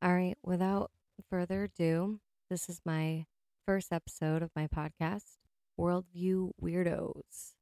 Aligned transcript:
All 0.00 0.14
right, 0.14 0.38
without 0.44 0.92
further 1.28 1.64
ado, 1.64 2.20
this 2.48 2.68
is 2.68 2.80
my 2.84 3.26
first 3.66 3.92
episode 3.92 4.42
of 4.42 4.52
my 4.54 4.68
podcast, 4.68 5.38
Worldview 5.76 6.52
Weirdos, 6.62 7.54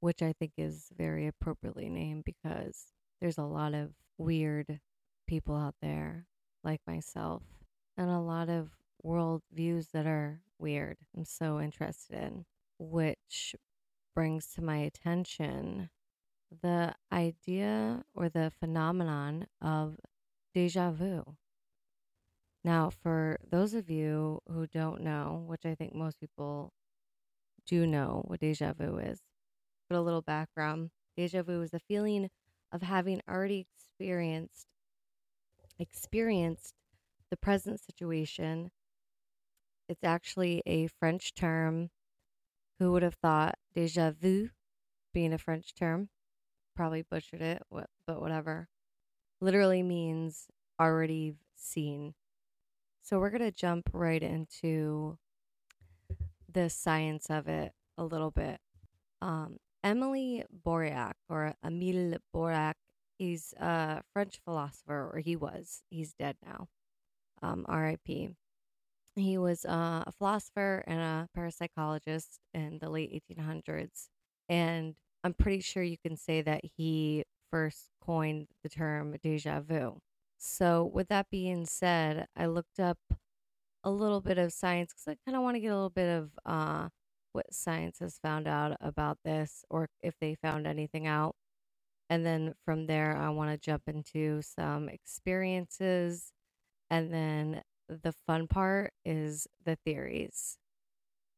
which 0.00 0.20
I 0.20 0.32
think 0.32 0.54
is 0.58 0.88
very 0.96 1.28
appropriately 1.28 1.88
named 1.88 2.24
because 2.24 2.86
there's 3.20 3.38
a 3.38 3.44
lot 3.44 3.74
of 3.74 3.92
weird 4.18 4.80
people 5.28 5.54
out 5.54 5.76
there 5.80 6.26
like 6.64 6.80
myself 6.84 7.44
and 7.96 8.10
a 8.10 8.18
lot 8.18 8.48
of 8.48 8.70
worldviews 9.06 9.92
that 9.92 10.04
are 10.04 10.40
weird. 10.58 10.96
I'm 11.16 11.24
so 11.24 11.60
interested 11.60 12.16
in, 12.16 12.44
which 12.76 13.54
brings 14.16 14.48
to 14.54 14.62
my 14.62 14.78
attention 14.78 15.90
the 16.60 16.96
idea 17.12 18.02
or 18.16 18.28
the 18.28 18.50
phenomenon 18.58 19.46
of 19.62 19.98
deja 20.54 20.90
vu. 20.90 21.36
Now, 22.64 22.90
for 22.90 23.38
those 23.48 23.74
of 23.74 23.90
you 23.90 24.40
who 24.48 24.66
don't 24.66 25.02
know, 25.02 25.44
which 25.46 25.64
I 25.66 25.74
think 25.74 25.94
most 25.94 26.18
people 26.18 26.72
do 27.66 27.86
know 27.86 28.24
what 28.26 28.40
deja 28.40 28.72
vu 28.74 28.98
is, 28.98 29.22
but 29.88 29.96
a 29.98 30.02
little 30.02 30.22
background 30.22 30.90
deja 31.16 31.42
vu 31.42 31.62
is 31.62 31.72
the 31.72 31.80
feeling 31.80 32.30
of 32.72 32.82
having 32.82 33.22
already 33.28 33.60
experienced 33.60 34.66
experienced 35.78 36.74
the 37.30 37.36
present 37.36 37.80
situation. 37.80 38.70
It's 39.88 40.04
actually 40.04 40.62
a 40.66 40.88
French 40.88 41.34
term. 41.34 41.90
Who 42.78 42.92
would 42.92 43.02
have 43.02 43.14
thought 43.14 43.56
deja 43.74 44.10
vu 44.12 44.50
being 45.12 45.32
a 45.32 45.38
French 45.38 45.74
term? 45.74 46.10
Probably 46.76 47.02
butchered 47.02 47.42
it, 47.42 47.62
but 47.70 48.20
whatever. 48.20 48.68
Literally 49.40 49.82
means 49.82 50.48
already 50.80 51.36
seen. 51.56 52.14
So 53.04 53.18
we're 53.18 53.28
going 53.28 53.42
to 53.42 53.52
jump 53.52 53.90
right 53.92 54.22
into 54.22 55.18
the 56.50 56.70
science 56.70 57.26
of 57.28 57.48
it 57.48 57.72
a 57.98 58.04
little 58.04 58.30
bit. 58.30 58.60
Um, 59.20 59.58
Emily 59.82 60.42
Boirac, 60.66 61.12
or 61.28 61.52
Emile 61.62 62.16
Boirac, 62.34 62.72
he's 63.18 63.52
a 63.60 64.00
French 64.14 64.40
philosopher, 64.42 65.10
or 65.12 65.18
he 65.18 65.36
was. 65.36 65.82
He's 65.90 66.14
dead 66.14 66.36
now. 66.46 66.68
Um, 67.42 67.66
R.I.P. 67.68 68.30
He 69.16 69.36
was 69.36 69.66
uh, 69.66 70.04
a 70.06 70.12
philosopher 70.12 70.82
and 70.86 70.98
a 70.98 71.28
parapsychologist 71.36 72.38
in 72.54 72.78
the 72.80 72.88
late 72.88 73.22
1800s. 73.30 74.08
And 74.48 74.94
I'm 75.22 75.34
pretty 75.34 75.60
sure 75.60 75.82
you 75.82 75.98
can 75.98 76.16
say 76.16 76.40
that 76.40 76.62
he 76.78 77.24
first 77.50 77.90
coined 78.00 78.48
the 78.62 78.70
term 78.70 79.14
deja 79.22 79.60
vu. 79.60 80.00
So, 80.46 80.84
with 80.84 81.08
that 81.08 81.30
being 81.30 81.64
said, 81.64 82.26
I 82.36 82.46
looked 82.46 82.78
up 82.78 82.98
a 83.82 83.90
little 83.90 84.20
bit 84.20 84.36
of 84.36 84.52
science 84.52 84.92
because 84.92 85.08
I 85.08 85.16
kind 85.24 85.36
of 85.36 85.42
want 85.42 85.56
to 85.56 85.60
get 85.60 85.68
a 85.68 85.74
little 85.74 85.88
bit 85.88 86.18
of 86.18 86.30
uh, 86.44 86.88
what 87.32 87.52
science 87.52 87.98
has 88.00 88.18
found 88.22 88.46
out 88.46 88.76
about 88.82 89.18
this 89.24 89.64
or 89.70 89.88
if 90.02 90.14
they 90.20 90.34
found 90.34 90.66
anything 90.66 91.06
out. 91.06 91.34
And 92.10 92.26
then 92.26 92.54
from 92.62 92.86
there, 92.86 93.16
I 93.16 93.30
want 93.30 93.52
to 93.52 93.56
jump 93.56 93.84
into 93.86 94.42
some 94.42 94.90
experiences. 94.90 96.30
And 96.90 97.12
then 97.12 97.62
the 97.88 98.12
fun 98.26 98.46
part 98.46 98.92
is 99.02 99.46
the 99.64 99.76
theories. 99.76 100.58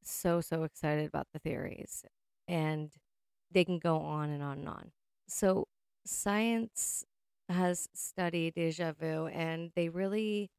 So, 0.02 0.40
so 0.40 0.64
excited 0.64 1.06
about 1.06 1.28
the 1.32 1.38
theories. 1.38 2.04
And 2.48 2.90
they 3.52 3.64
can 3.64 3.78
go 3.78 3.98
on 4.00 4.30
and 4.30 4.42
on 4.42 4.58
and 4.58 4.68
on. 4.68 4.92
So, 5.28 5.68
science 6.04 7.04
has 7.48 7.88
studied 7.94 8.54
deja 8.54 8.92
vu 8.92 9.26
and 9.26 9.70
they 9.76 9.88
really 9.88 10.50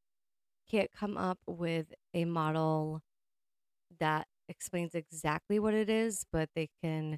can't 0.70 0.92
come 0.92 1.18
up 1.18 1.40
with 1.48 1.94
a 2.14 2.26
model 2.26 3.02
that 4.00 4.28
explains 4.50 4.96
exactly 4.96 5.60
what 5.60 5.74
it 5.74 5.90
is, 5.90 6.26
but 6.32 6.50
they 6.56 6.70
can 6.84 7.17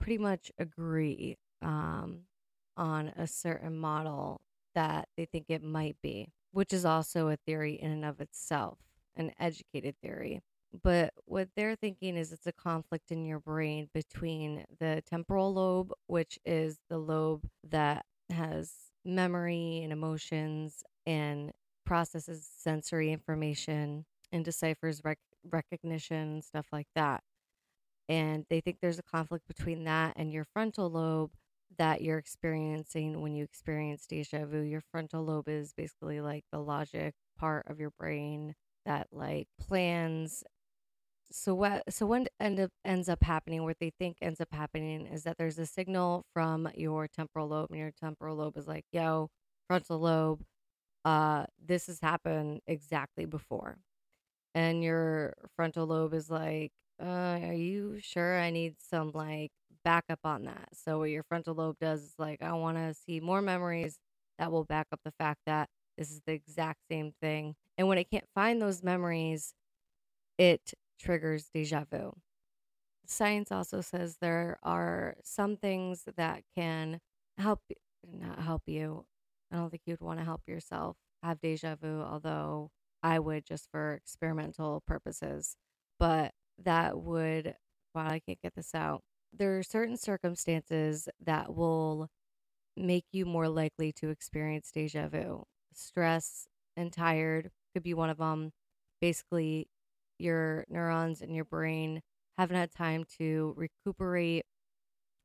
pretty 0.00 0.18
much 0.18 0.50
agree 0.58 1.36
um, 1.62 2.20
on 2.76 3.08
a 3.16 3.26
certain 3.26 3.76
model 3.76 4.40
that 4.74 5.08
they 5.16 5.24
think 5.24 5.46
it 5.48 5.62
might 5.62 5.96
be, 6.02 6.28
which 6.52 6.72
is 6.72 6.84
also 6.84 7.28
a 7.28 7.36
theory 7.46 7.74
in 7.74 7.90
and 7.90 8.04
of 8.04 8.20
itself, 8.20 8.78
an 9.16 9.32
educated 9.40 9.96
theory. 10.02 10.40
But 10.82 11.14
what 11.24 11.48
they're 11.56 11.76
thinking 11.76 12.16
is 12.16 12.32
it's 12.32 12.46
a 12.46 12.52
conflict 12.52 13.10
in 13.10 13.24
your 13.24 13.40
brain 13.40 13.88
between 13.94 14.64
the 14.78 15.02
temporal 15.08 15.52
lobe, 15.54 15.92
which 16.06 16.38
is 16.44 16.78
the 16.90 16.98
lobe 16.98 17.48
that 17.70 18.04
has 18.30 18.72
memory 19.08 19.80
and 19.82 19.92
emotions 19.92 20.84
and 21.06 21.52
processes 21.86 22.48
sensory 22.58 23.12
information 23.12 24.06
and 24.32 24.44
deciphers 24.44 25.02
rec- 25.04 25.18
recognition, 25.50 26.42
stuff 26.42 26.66
like 26.72 26.88
that. 26.94 27.22
And 28.08 28.46
they 28.48 28.60
think 28.60 28.78
there's 28.80 28.98
a 28.98 29.02
conflict 29.02 29.46
between 29.46 29.84
that 29.84 30.14
and 30.16 30.32
your 30.32 30.44
frontal 30.44 30.90
lobe 30.90 31.32
that 31.78 32.00
you're 32.02 32.18
experiencing 32.18 33.20
when 33.20 33.34
you 33.34 33.44
experience 33.44 34.06
deja 34.06 34.46
vu. 34.46 34.60
Your 34.60 34.80
frontal 34.80 35.24
lobe 35.24 35.48
is 35.48 35.72
basically 35.74 36.20
like 36.20 36.44
the 36.50 36.60
logic 36.60 37.14
part 37.38 37.66
of 37.68 37.78
your 37.80 37.90
brain 37.98 38.54
that 38.86 39.08
like 39.12 39.48
plans 39.60 40.42
so 41.30 41.54
what 41.54 41.82
so 41.92 42.06
what 42.06 42.28
end 42.40 42.58
up 42.60 42.70
ends 42.84 43.08
up 43.08 43.22
happening 43.22 43.62
what 43.64 43.78
they 43.80 43.90
think 43.98 44.16
ends 44.22 44.40
up 44.40 44.48
happening 44.52 45.06
is 45.06 45.24
that 45.24 45.36
there's 45.36 45.58
a 45.58 45.66
signal 45.66 46.24
from 46.32 46.68
your 46.74 47.06
temporal 47.08 47.48
lobe 47.48 47.70
and 47.70 47.78
your 47.78 47.90
temporal 48.00 48.36
lobe 48.36 48.56
is 48.56 48.66
like 48.66 48.84
yo 48.92 49.28
frontal 49.66 49.98
lobe 49.98 50.42
uh 51.04 51.44
this 51.64 51.86
has 51.86 52.00
happened 52.00 52.60
exactly 52.66 53.24
before. 53.26 53.78
And 54.54 54.82
your 54.82 55.34
frontal 55.56 55.86
lobe 55.86 56.14
is 56.14 56.30
like 56.30 56.72
uh 57.02 57.38
are 57.42 57.52
you 57.54 57.98
sure 58.00 58.38
i 58.40 58.50
need 58.50 58.76
some 58.80 59.12
like 59.14 59.50
backup 59.84 60.20
on 60.24 60.44
that? 60.44 60.70
So 60.74 60.98
what 61.00 61.10
your 61.10 61.22
frontal 61.24 61.54
lobe 61.54 61.78
does 61.80 62.02
is 62.02 62.14
like 62.18 62.42
i 62.42 62.52
want 62.52 62.76
to 62.78 62.94
see 62.94 63.20
more 63.20 63.42
memories 63.42 63.98
that 64.38 64.52
will 64.52 64.64
back 64.64 64.88
up 64.92 65.00
the 65.04 65.12
fact 65.12 65.40
that 65.46 65.68
this 65.98 66.10
is 66.10 66.20
the 66.26 66.32
exact 66.32 66.80
same 66.90 67.12
thing. 67.20 67.56
And 67.76 67.88
when 67.88 67.98
it 67.98 68.10
can't 68.10 68.28
find 68.34 68.62
those 68.62 68.82
memories 68.84 69.54
it 70.38 70.74
triggers 70.98 71.48
deja 71.52 71.84
vu. 71.90 72.12
Science 73.06 73.50
also 73.50 73.80
says 73.80 74.18
there 74.20 74.58
are 74.62 75.16
some 75.24 75.56
things 75.56 76.04
that 76.16 76.42
can 76.54 77.00
help 77.38 77.60
not 78.06 78.40
help 78.40 78.62
you. 78.66 79.06
I 79.50 79.56
don't 79.56 79.70
think 79.70 79.82
you'd 79.86 80.00
want 80.00 80.18
to 80.18 80.24
help 80.24 80.42
yourself 80.46 80.96
have 81.22 81.40
deja 81.40 81.76
vu, 81.76 82.02
although 82.02 82.70
I 83.02 83.18
would 83.18 83.46
just 83.46 83.70
for 83.70 83.94
experimental 83.94 84.82
purposes. 84.86 85.56
But 85.98 86.32
that 86.62 86.98
would, 86.98 87.54
wow, 87.94 88.08
I 88.08 88.20
can't 88.20 88.40
get 88.42 88.54
this 88.54 88.74
out. 88.74 89.02
There 89.32 89.58
are 89.58 89.62
certain 89.62 89.96
circumstances 89.96 91.08
that 91.24 91.54
will 91.54 92.08
make 92.76 93.06
you 93.12 93.26
more 93.26 93.48
likely 93.48 93.92
to 93.92 94.10
experience 94.10 94.70
deja 94.70 95.08
vu. 95.08 95.44
Stress 95.72 96.46
and 96.76 96.92
tired 96.92 97.50
could 97.74 97.82
be 97.82 97.94
one 97.94 98.10
of 98.10 98.18
them. 98.18 98.52
Basically, 99.00 99.68
your 100.18 100.64
neurons 100.68 101.20
in 101.22 101.34
your 101.34 101.44
brain 101.44 102.02
haven't 102.36 102.56
had 102.56 102.70
time 102.72 103.04
to 103.18 103.54
recuperate 103.56 104.44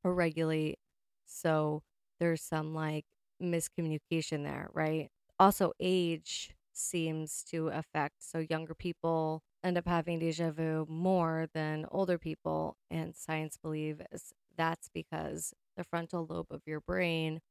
or 0.04 0.14
regulate. 0.14 0.80
So 1.26 1.84
there's 2.20 2.42
some 2.42 2.74
like 2.74 3.06
miscommunication 3.42 4.44
there, 4.44 4.70
right? 4.74 5.10
Also, 5.40 5.74
age 5.80 6.56
seems 6.74 7.44
to 7.46 7.68
affect. 7.70 8.16
So 8.20 8.40
younger 8.40 8.76
people 8.76 9.44
end 9.64 9.78
up 9.78 9.88
having 9.88 10.20
deja 10.20 10.52
vu 10.52 10.86
more 10.90 11.48
than 11.54 11.86
older 11.92 12.18
people. 12.18 12.78
And 12.90 13.16
science 13.16 13.58
believes 13.62 14.34
that's 14.58 14.90
because 14.94 15.54
the 15.78 15.84
frontal 15.84 16.26
lobe 16.30 16.48
of 16.52 16.62
your 16.66 16.82
brain 16.82 17.42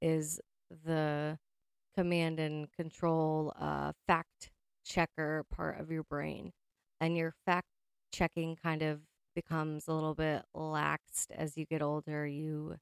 is 0.00 0.40
the 0.84 1.38
command 1.94 2.40
and 2.40 2.70
control 2.72 3.52
uh, 3.58 3.92
fact 4.06 4.50
checker 4.84 5.44
part 5.50 5.80
of 5.80 5.90
your 5.90 6.02
brain 6.04 6.52
and 7.02 7.16
your 7.16 7.34
fact 7.44 7.66
checking 8.12 8.56
kind 8.56 8.80
of 8.80 9.00
becomes 9.34 9.88
a 9.88 9.92
little 9.92 10.14
bit 10.14 10.42
laxed 10.56 11.26
as 11.34 11.56
you 11.56 11.66
get 11.66 11.82
older. 11.82 12.24
You 12.26 12.76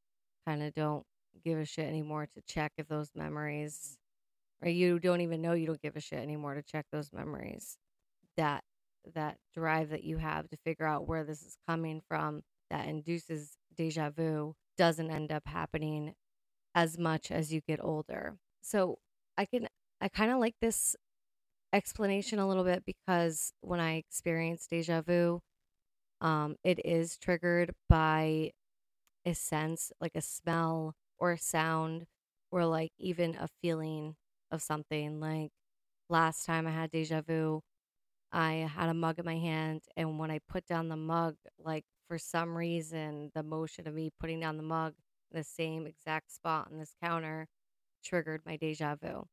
kind 0.46 0.62
of 0.62 0.74
don't 0.74 1.04
give 1.42 1.58
a 1.58 1.64
shit 1.64 1.88
anymore 1.88 2.28
to 2.34 2.42
check 2.42 2.72
if 2.76 2.86
those 2.86 3.10
memories, 3.14 3.96
or 4.62 4.68
you 4.68 4.98
don't 4.98 5.22
even 5.22 5.40
know 5.40 5.54
you 5.54 5.66
don't 5.66 5.80
give 5.80 5.96
a 5.96 6.00
shit 6.00 6.18
anymore 6.18 6.54
to 6.54 6.62
check 6.62 6.84
those 6.92 7.12
memories. 7.14 7.78
That 8.36 8.62
that 9.14 9.38
drive 9.54 9.88
that 9.88 10.04
you 10.04 10.18
have 10.18 10.50
to 10.50 10.58
figure 10.66 10.86
out 10.86 11.08
where 11.08 11.24
this 11.24 11.40
is 11.40 11.56
coming 11.66 12.02
from 12.06 12.42
that 12.68 12.86
induces 12.86 13.56
deja 13.74 14.10
vu 14.10 14.54
doesn't 14.76 15.10
end 15.10 15.32
up 15.32 15.44
happening 15.46 16.12
as 16.74 16.98
much 16.98 17.30
as 17.30 17.54
you 17.54 17.62
get 17.66 17.82
older. 17.82 18.36
So 18.60 18.98
I 19.38 19.46
can 19.46 19.66
I 20.02 20.08
kind 20.08 20.30
of 20.30 20.38
like 20.38 20.56
this 20.60 20.94
explanation 21.72 22.38
a 22.38 22.48
little 22.48 22.64
bit 22.64 22.84
because 22.84 23.52
when 23.60 23.80
I 23.80 23.96
experience 23.96 24.66
deja 24.66 25.02
vu, 25.02 25.40
um, 26.20 26.56
it 26.64 26.84
is 26.86 27.18
triggered 27.18 27.74
by 27.88 28.52
a 29.26 29.34
sense, 29.34 29.92
like 30.00 30.16
a 30.16 30.22
smell 30.22 30.94
or 31.18 31.32
a 31.32 31.38
sound, 31.38 32.06
or 32.52 32.66
like 32.66 32.92
even 32.98 33.36
a 33.36 33.48
feeling 33.62 34.16
of 34.50 34.62
something. 34.62 35.20
Like 35.20 35.52
last 36.10 36.46
time 36.46 36.66
I 36.66 36.72
had 36.72 36.90
deja 36.92 37.22
vu, 37.22 37.62
I 38.32 38.52
had 38.74 38.88
a 38.88 38.94
mug 38.94 39.18
in 39.18 39.24
my 39.24 39.38
hand, 39.38 39.82
and 39.96 40.18
when 40.18 40.30
I 40.30 40.40
put 40.48 40.66
down 40.66 40.88
the 40.88 40.96
mug, 40.96 41.36
like 41.58 41.84
for 42.08 42.18
some 42.18 42.56
reason, 42.56 43.30
the 43.34 43.42
motion 43.42 43.88
of 43.88 43.94
me 43.94 44.10
putting 44.20 44.40
down 44.40 44.56
the 44.56 44.62
mug 44.62 44.94
in 45.32 45.38
the 45.38 45.44
same 45.44 45.86
exact 45.86 46.32
spot 46.32 46.68
on 46.70 46.78
this 46.78 46.94
counter 47.02 47.46
triggered 48.04 48.42
my 48.46 48.56
deja 48.56 48.96
vu. 48.96 49.26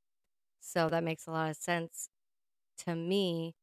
So 0.61 0.89
that 0.89 1.03
makes 1.03 1.27
a 1.27 1.31
lot 1.31 1.49
of 1.51 1.57
sense 1.57 2.09
to 2.85 2.95
me 2.95 3.55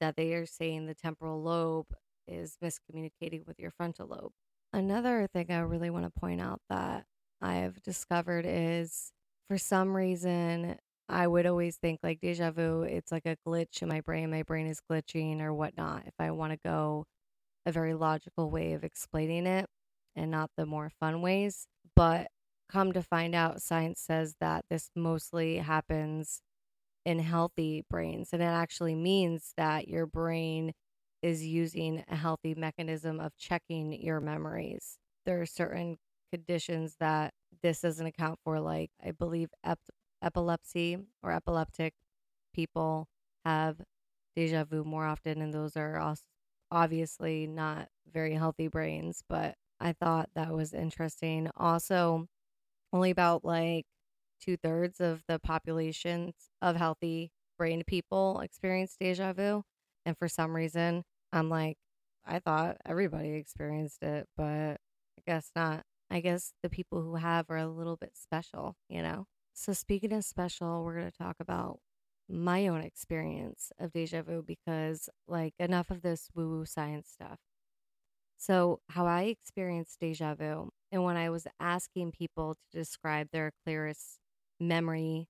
that 0.00 0.16
they 0.16 0.34
are 0.34 0.46
saying 0.46 0.86
the 0.86 0.94
temporal 0.94 1.42
lobe 1.42 1.94
is 2.26 2.58
miscommunicating 2.62 3.46
with 3.46 3.58
your 3.58 3.70
frontal 3.70 4.08
lobe. 4.08 4.32
Another 4.72 5.28
thing 5.32 5.46
I 5.50 5.60
really 5.60 5.90
want 5.90 6.04
to 6.04 6.20
point 6.20 6.40
out 6.40 6.60
that 6.68 7.04
I've 7.40 7.82
discovered 7.82 8.44
is 8.46 9.12
for 9.48 9.58
some 9.58 9.96
reason, 9.96 10.76
I 11.08 11.26
would 11.26 11.46
always 11.46 11.76
think 11.76 12.00
like 12.02 12.20
deja 12.20 12.50
vu, 12.50 12.82
it's 12.82 13.12
like 13.12 13.26
a 13.26 13.36
glitch 13.46 13.80
in 13.80 13.88
my 13.88 14.00
brain. 14.00 14.30
My 14.30 14.42
brain 14.42 14.66
is 14.66 14.80
glitching 14.90 15.40
or 15.40 15.54
whatnot. 15.54 16.02
If 16.06 16.14
I 16.18 16.32
want 16.32 16.52
to 16.52 16.58
go 16.64 17.06
a 17.64 17.72
very 17.72 17.94
logical 17.94 18.50
way 18.50 18.72
of 18.72 18.84
explaining 18.84 19.46
it 19.46 19.66
and 20.14 20.30
not 20.30 20.50
the 20.56 20.66
more 20.66 20.90
fun 20.90 21.20
ways. 21.20 21.66
But 21.94 22.28
come 22.70 22.92
to 22.92 23.02
find 23.02 23.34
out, 23.34 23.62
science 23.62 24.00
says 24.00 24.36
that 24.40 24.64
this 24.70 24.90
mostly 24.94 25.58
happens 25.58 26.42
in 27.06 27.20
healthy 27.20 27.84
brains. 27.90 28.30
And 28.34 28.42
it 28.42 28.46
actually 28.46 28.96
means 28.96 29.54
that 29.58 29.88
your 29.88 30.06
brain 30.06 30.74
is 31.22 31.46
using 31.46 32.04
a 32.08 32.16
healthy 32.16 32.54
mechanism 32.56 33.20
of 33.20 33.36
checking 33.38 33.94
your 33.94 34.20
memories. 34.20 34.98
There 35.26 35.42
are 35.42 35.46
certain 35.46 35.98
conditions 36.32 36.96
that 37.00 37.34
this 37.62 37.82
doesn't 37.82 38.06
account 38.06 38.40
for, 38.44 38.60
like 38.60 38.90
I 39.04 39.12
believe 39.12 39.50
ep- 39.64 39.80
epilepsy 40.22 40.98
or 41.24 41.32
epileptic 41.32 41.94
people 42.54 43.08
have 43.44 43.80
deja 44.36 44.64
vu 44.64 44.84
more 44.84 45.06
often, 45.06 45.42
and 45.42 45.54
those 45.54 45.76
are 45.76 45.98
obviously 46.70 47.46
not 47.46 47.88
very 48.12 48.34
healthy 48.34 48.68
brains. 48.68 49.22
But 49.28 49.56
I 49.80 49.92
thought 49.92 50.30
that 50.34 50.52
was 50.52 50.74
interesting. 50.74 51.50
Also, 51.56 52.26
only 52.92 53.10
about 53.10 53.44
like 53.44 53.86
two 54.40 54.56
thirds 54.56 55.00
of 55.00 55.22
the 55.28 55.38
populations 55.38 56.34
of 56.62 56.76
healthy 56.76 57.30
brained 57.58 57.86
people 57.86 58.40
experience 58.40 58.96
deja 58.98 59.32
vu. 59.32 59.62
And 60.04 60.16
for 60.16 60.28
some 60.28 60.54
reason, 60.54 61.04
I'm 61.32 61.48
like, 61.50 61.76
I 62.24 62.38
thought 62.38 62.78
everybody 62.84 63.30
experienced 63.32 64.02
it, 64.02 64.28
but 64.36 64.44
I 64.74 65.22
guess 65.26 65.50
not. 65.56 65.82
I 66.10 66.20
guess 66.20 66.52
the 66.62 66.70
people 66.70 67.02
who 67.02 67.16
have 67.16 67.46
are 67.50 67.56
a 67.56 67.66
little 67.66 67.96
bit 67.96 68.12
special, 68.14 68.76
you 68.88 69.02
know? 69.02 69.26
So, 69.54 69.72
speaking 69.72 70.12
of 70.12 70.24
special, 70.24 70.84
we're 70.84 70.94
going 70.94 71.10
to 71.10 71.18
talk 71.18 71.36
about 71.40 71.80
my 72.28 72.68
own 72.68 72.82
experience 72.82 73.72
of 73.78 73.92
deja 73.92 74.22
vu 74.22 74.42
because, 74.46 75.08
like, 75.26 75.54
enough 75.58 75.90
of 75.90 76.02
this 76.02 76.28
woo 76.34 76.48
woo 76.48 76.64
science 76.64 77.08
stuff. 77.08 77.38
So, 78.36 78.80
how 78.90 79.06
I 79.06 79.22
experienced 79.24 79.98
deja 80.00 80.34
vu, 80.34 80.70
and 80.92 81.04
when 81.04 81.16
I 81.16 81.30
was 81.30 81.46
asking 81.58 82.12
people 82.12 82.54
to 82.54 82.78
describe 82.78 83.28
their 83.32 83.52
clearest 83.64 84.20
memory, 84.60 85.28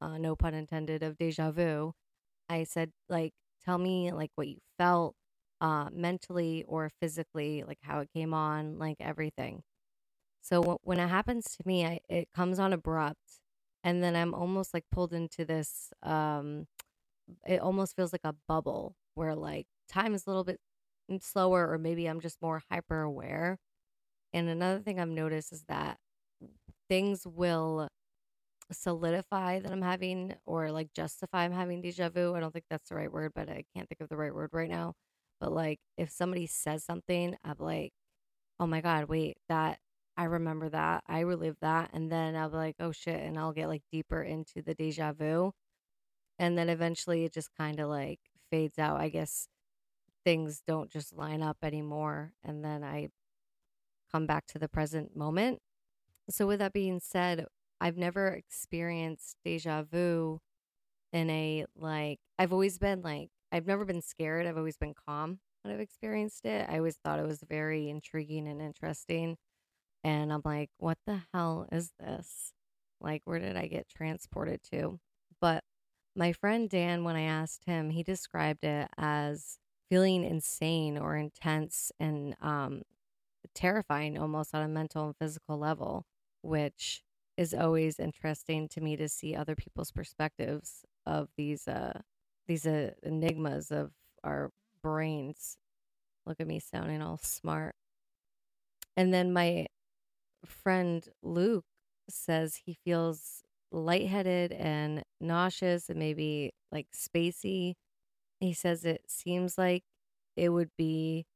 uh, 0.00 0.18
no 0.18 0.36
pun 0.36 0.54
intended, 0.54 1.02
of 1.02 1.16
deja 1.18 1.50
vu, 1.50 1.92
I 2.48 2.64
said, 2.64 2.92
like, 3.08 3.32
tell 3.64 3.78
me 3.78 4.12
like 4.12 4.30
what 4.36 4.48
you 4.48 4.58
felt 4.78 5.16
uh, 5.60 5.90
mentally 5.92 6.64
or 6.68 6.90
physically, 7.00 7.64
like 7.66 7.78
how 7.82 8.00
it 8.00 8.10
came 8.14 8.34
on, 8.34 8.78
like 8.78 8.98
everything. 9.00 9.62
So 10.42 10.60
w- 10.62 10.78
when 10.82 11.00
it 11.00 11.08
happens 11.08 11.56
to 11.56 11.62
me, 11.66 11.86
I, 11.86 12.00
it 12.08 12.28
comes 12.34 12.58
on 12.58 12.72
abrupt, 12.74 13.40
and 13.84 14.02
then 14.02 14.16
I'm 14.16 14.34
almost 14.34 14.74
like 14.74 14.84
pulled 14.92 15.12
into 15.14 15.44
this. 15.44 15.92
Um, 16.02 16.66
it 17.46 17.60
almost 17.60 17.96
feels 17.96 18.12
like 18.12 18.22
a 18.24 18.34
bubble 18.48 18.96
where 19.14 19.34
like 19.34 19.66
time 19.88 20.14
is 20.14 20.26
a 20.26 20.30
little 20.30 20.44
bit 20.44 20.60
slower, 21.20 21.70
or 21.70 21.78
maybe 21.78 22.06
I'm 22.06 22.20
just 22.20 22.42
more 22.42 22.62
hyper 22.70 23.02
aware. 23.02 23.58
And 24.32 24.48
another 24.48 24.80
thing 24.80 25.00
I've 25.00 25.08
noticed 25.08 25.52
is 25.52 25.64
that 25.68 25.98
things 26.88 27.26
will 27.26 27.88
solidify 28.72 29.60
that 29.60 29.72
I'm 29.72 29.82
having 29.82 30.34
or 30.46 30.70
like 30.72 30.92
justify 30.94 31.44
I'm 31.44 31.52
having 31.52 31.80
deja 31.82 32.08
vu. 32.10 32.34
I 32.34 32.40
don't 32.40 32.52
think 32.52 32.66
that's 32.70 32.88
the 32.88 32.96
right 32.96 33.12
word, 33.12 33.32
but 33.34 33.48
I 33.48 33.64
can't 33.74 33.88
think 33.88 34.00
of 34.00 34.08
the 34.08 34.16
right 34.16 34.34
word 34.34 34.50
right 34.52 34.70
now. 34.70 34.94
But 35.40 35.52
like 35.52 35.80
if 35.96 36.10
somebody 36.10 36.46
says 36.46 36.84
something, 36.84 37.36
I'm 37.44 37.56
like, 37.58 37.92
oh 38.60 38.66
my 38.66 38.80
God, 38.80 39.06
wait, 39.08 39.38
that 39.48 39.78
I 40.16 40.24
remember 40.24 40.68
that. 40.70 41.04
I 41.06 41.20
relive 41.20 41.56
that. 41.62 41.90
And 41.92 42.10
then 42.10 42.36
I'll 42.36 42.50
be 42.50 42.56
like, 42.56 42.76
oh 42.80 42.92
shit. 42.92 43.20
And 43.22 43.38
I'll 43.38 43.52
get 43.52 43.68
like 43.68 43.82
deeper 43.92 44.22
into 44.22 44.62
the 44.62 44.74
deja 44.74 45.12
vu. 45.12 45.52
And 46.38 46.58
then 46.58 46.68
eventually 46.68 47.24
it 47.24 47.32
just 47.32 47.50
kind 47.56 47.80
of 47.80 47.88
like 47.88 48.20
fades 48.50 48.78
out. 48.78 49.00
I 49.00 49.08
guess 49.10 49.48
things 50.24 50.62
don't 50.66 50.90
just 50.90 51.16
line 51.16 51.42
up 51.42 51.58
anymore. 51.62 52.32
And 52.44 52.64
then 52.64 52.84
I 52.84 53.10
come 54.12 54.26
back 54.26 54.46
to 54.48 54.58
the 54.58 54.68
present 54.68 55.16
moment. 55.16 55.60
So, 56.30 56.46
with 56.46 56.58
that 56.60 56.72
being 56.72 57.00
said, 57.00 57.46
I've 57.80 57.96
never 57.96 58.28
experienced 58.28 59.36
deja 59.44 59.82
vu 59.82 60.40
in 61.12 61.30
a 61.30 61.64
like 61.76 62.20
I've 62.38 62.52
always 62.52 62.78
been 62.78 63.02
like 63.02 63.30
I've 63.52 63.66
never 63.66 63.84
been 63.84 64.02
scared. 64.02 64.46
I've 64.46 64.58
always 64.58 64.76
been 64.76 64.94
calm 64.94 65.40
when 65.62 65.74
I've 65.74 65.80
experienced 65.80 66.44
it. 66.44 66.68
I 66.68 66.78
always 66.78 66.98
thought 67.02 67.18
it 67.18 67.26
was 67.26 67.42
very 67.48 67.88
intriguing 67.88 68.46
and 68.46 68.60
interesting. 68.60 69.36
And 70.04 70.32
I'm 70.32 70.42
like, 70.44 70.70
what 70.78 70.98
the 71.06 71.22
hell 71.32 71.66
is 71.72 71.92
this? 71.98 72.52
Like, 73.00 73.22
where 73.24 73.38
did 73.38 73.56
I 73.56 73.66
get 73.66 73.88
transported 73.88 74.60
to? 74.72 75.00
But 75.40 75.64
my 76.14 76.32
friend 76.32 76.68
Dan, 76.68 77.04
when 77.04 77.16
I 77.16 77.22
asked 77.22 77.64
him, 77.64 77.90
he 77.90 78.02
described 78.02 78.64
it 78.64 78.88
as 78.98 79.58
feeling 79.88 80.24
insane 80.24 80.98
or 80.98 81.16
intense 81.16 81.90
and 81.98 82.36
um, 82.40 82.82
terrifying 83.54 84.18
almost 84.18 84.54
on 84.54 84.62
a 84.62 84.68
mental 84.68 85.06
and 85.06 85.16
physical 85.16 85.58
level, 85.58 86.04
which 86.42 87.02
is 87.38 87.54
always 87.54 88.00
interesting 88.00 88.68
to 88.68 88.80
me 88.80 88.96
to 88.96 89.08
see 89.08 89.34
other 89.36 89.54
people's 89.54 89.92
perspectives 89.92 90.84
of 91.06 91.28
these 91.38 91.68
uh 91.68 92.00
these 92.48 92.66
uh, 92.66 92.92
enigmas 93.02 93.70
of 93.70 93.92
our 94.24 94.50
brains. 94.82 95.58
Look 96.26 96.40
at 96.40 96.46
me 96.46 96.60
sounding 96.60 97.02
all 97.02 97.18
smart. 97.22 97.74
And 98.96 99.12
then 99.14 99.32
my 99.32 99.66
friend 100.46 101.06
Luke 101.22 101.66
says 102.08 102.60
he 102.64 102.78
feels 102.84 103.42
lightheaded 103.70 104.52
and 104.52 105.04
nauseous 105.20 105.90
and 105.90 105.98
maybe 105.98 106.52
like 106.72 106.88
spacey. 106.94 107.74
He 108.40 108.54
says 108.54 108.84
it 108.84 109.02
seems 109.08 109.58
like 109.58 109.84
it 110.36 110.50
would 110.50 110.70
be 110.78 111.26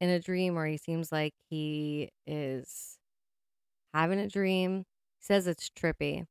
in 0.00 0.08
a 0.10 0.20
dream 0.20 0.56
or 0.56 0.66
he 0.66 0.78
seems 0.78 1.12
like 1.12 1.34
he 1.50 2.10
is 2.26 2.98
having 3.92 4.18
a 4.18 4.28
dream 4.28 4.84
says 5.24 5.46
it's 5.46 5.70
trippy. 5.70 6.26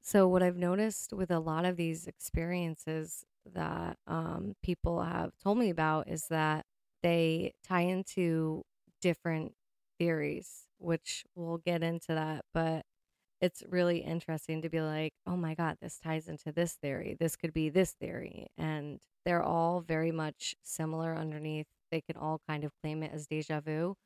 So, 0.00 0.28
what 0.28 0.42
I've 0.42 0.56
noticed 0.56 1.12
with 1.12 1.30
a 1.30 1.40
lot 1.40 1.64
of 1.64 1.76
these 1.76 2.06
experiences 2.06 3.24
that 3.52 3.98
um, 4.06 4.54
people 4.62 5.02
have 5.02 5.32
told 5.42 5.58
me 5.58 5.70
about 5.70 6.08
is 6.08 6.26
that 6.28 6.64
they 7.02 7.52
tie 7.66 7.82
into 7.82 8.64
different 9.00 9.54
theories, 9.98 10.66
which 10.78 11.24
we'll 11.34 11.58
get 11.58 11.82
into 11.82 12.14
that. 12.14 12.44
But 12.54 12.84
it's 13.40 13.62
really 13.68 13.98
interesting 13.98 14.62
to 14.62 14.68
be 14.68 14.80
like, 14.80 15.12
oh 15.26 15.36
my 15.36 15.54
God, 15.54 15.78
this 15.80 15.98
ties 15.98 16.28
into 16.28 16.52
this 16.52 16.74
theory. 16.74 17.16
This 17.18 17.36
could 17.36 17.52
be 17.52 17.68
this 17.68 17.92
theory. 17.92 18.48
And 18.56 19.00
they're 19.24 19.42
all 19.42 19.80
very 19.80 20.12
much 20.12 20.54
similar 20.62 21.16
underneath. 21.16 21.66
They 21.90 22.00
can 22.00 22.16
all 22.16 22.40
kind 22.48 22.64
of 22.64 22.72
claim 22.80 23.02
it 23.02 23.12
as 23.12 23.26
deja 23.26 23.60
vu 23.60 23.96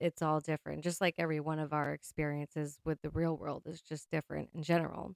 it's 0.00 0.22
all 0.22 0.40
different. 0.40 0.84
Just 0.84 1.00
like 1.00 1.14
every 1.18 1.40
one 1.40 1.58
of 1.58 1.72
our 1.72 1.92
experiences 1.92 2.78
with 2.84 3.00
the 3.02 3.10
real 3.10 3.36
world 3.36 3.64
is 3.66 3.80
just 3.82 4.10
different 4.10 4.50
in 4.54 4.62
general. 4.62 5.14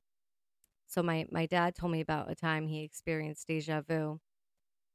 So 0.87 1.03
my 1.03 1.27
my 1.31 1.47
dad 1.47 1.75
told 1.77 1.93
me 1.93 2.01
about 2.01 2.31
a 2.31 2.35
time 2.35 2.69
he 2.69 2.83
experienced 2.85 3.47
deja 3.49 3.83
vu 3.83 4.21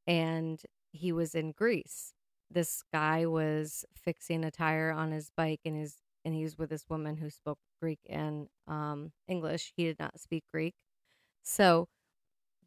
and 0.08 0.62
he 0.92 1.12
was 1.12 1.36
in 1.36 1.52
Greece. 1.54 2.14
This 2.50 2.84
guy 2.94 3.26
was 3.26 3.86
fixing 3.96 4.44
a 4.46 4.52
tire 4.52 4.92
on 4.92 5.12
his 5.12 5.32
bike 5.36 5.62
and 5.66 5.78
his 5.78 5.98
and 6.26 6.34
he 6.36 6.44
was 6.44 6.58
with 6.58 6.70
this 6.70 6.86
woman 6.90 7.18
who 7.18 7.30
spoke 7.30 7.60
Greek 7.82 8.00
and 8.10 8.48
um, 8.68 9.12
English. 9.28 9.74
He 9.76 9.86
did 9.86 10.00
not 10.00 10.20
speak 10.20 10.44
Greek. 10.54 10.76
So 11.44 11.88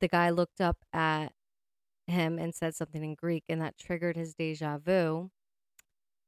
the 0.00 0.08
guy 0.08 0.30
looked 0.30 0.60
up 0.60 0.84
at 0.92 1.32
him 2.06 2.38
and 2.38 2.54
said 2.54 2.74
something 2.74 3.04
in 3.04 3.14
Greek, 3.14 3.44
and 3.48 3.60
that 3.62 3.78
triggered 3.78 4.16
his 4.16 4.34
deja 4.34 4.78
vu 4.78 5.30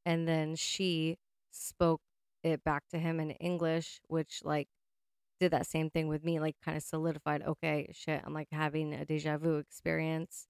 and 0.09 0.27
then 0.27 0.57
she 0.57 1.19
spoke 1.50 2.00
it 2.43 2.65
back 2.65 2.83
to 2.88 2.99
him 2.99 3.21
in 3.21 3.33
English, 3.33 4.00
which 4.09 4.41
like 4.43 4.69
did 5.38 5.50
that 5.50 5.67
same 5.67 5.91
thing 5.91 6.09
with 6.09 6.25
me, 6.25 6.41
like 6.41 6.57
kind 6.65 6.79
of 6.79 6.83
solidified, 6.83 7.43
okay, 7.43 7.93
shit, 7.93 8.23
I'm 8.25 8.33
like 8.33 8.49
having 8.50 8.95
a 8.95 9.05
deja 9.05 9.37
vu 9.37 9.59
experience. 9.59 10.47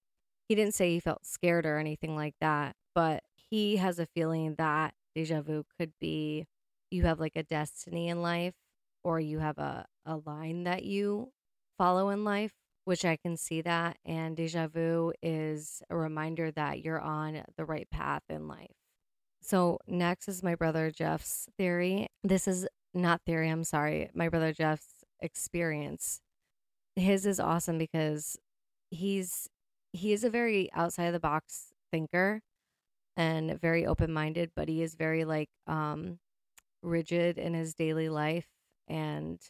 He 0.48 0.54
didn't 0.54 0.74
say 0.74 0.90
he 0.90 1.00
felt 1.00 1.26
scared 1.26 1.66
or 1.66 1.76
anything 1.76 2.14
like 2.14 2.36
that, 2.40 2.76
but 2.94 3.24
he 3.34 3.78
has 3.78 3.98
a 3.98 4.06
feeling 4.06 4.54
that 4.58 4.94
deja 5.12 5.42
vu 5.42 5.64
could 5.76 5.92
be 6.00 6.46
you 6.92 7.02
have 7.02 7.18
like 7.18 7.34
a 7.34 7.42
destiny 7.42 8.08
in 8.08 8.22
life 8.22 8.54
or 9.02 9.18
you 9.18 9.40
have 9.40 9.58
a, 9.58 9.86
a 10.06 10.20
line 10.24 10.64
that 10.64 10.84
you 10.84 11.32
follow 11.76 12.10
in 12.10 12.22
life, 12.22 12.52
which 12.84 13.04
I 13.04 13.16
can 13.16 13.36
see 13.36 13.60
that. 13.62 13.96
And 14.04 14.36
deja 14.36 14.68
vu 14.68 15.12
is 15.20 15.82
a 15.90 15.96
reminder 15.96 16.52
that 16.52 16.84
you're 16.84 17.00
on 17.00 17.42
the 17.56 17.64
right 17.64 17.90
path 17.90 18.22
in 18.28 18.46
life. 18.46 18.70
So, 19.40 19.78
next 19.86 20.28
is 20.28 20.42
my 20.42 20.54
brother 20.54 20.90
Jeff's 20.90 21.48
theory. 21.56 22.08
This 22.22 22.48
is 22.48 22.66
not 22.94 23.22
theory, 23.24 23.48
I'm 23.50 23.64
sorry, 23.64 24.10
my 24.14 24.28
brother 24.28 24.52
Jeff's 24.52 25.04
experience. 25.20 26.20
His 26.96 27.26
is 27.26 27.40
awesome 27.40 27.78
because 27.78 28.36
he's 28.90 29.48
he 29.92 30.12
is 30.12 30.24
a 30.24 30.30
very 30.30 30.70
outside 30.74 31.06
of 31.06 31.12
the 31.14 31.20
box 31.20 31.72
thinker 31.92 32.42
and 33.16 33.60
very 33.60 33.86
open 33.86 34.12
minded, 34.12 34.52
but 34.56 34.68
he 34.68 34.82
is 34.82 34.94
very 34.94 35.24
like 35.24 35.50
um 35.66 36.18
rigid 36.82 37.38
in 37.38 37.54
his 37.54 37.74
daily 37.74 38.08
life 38.08 38.48
and 38.88 39.40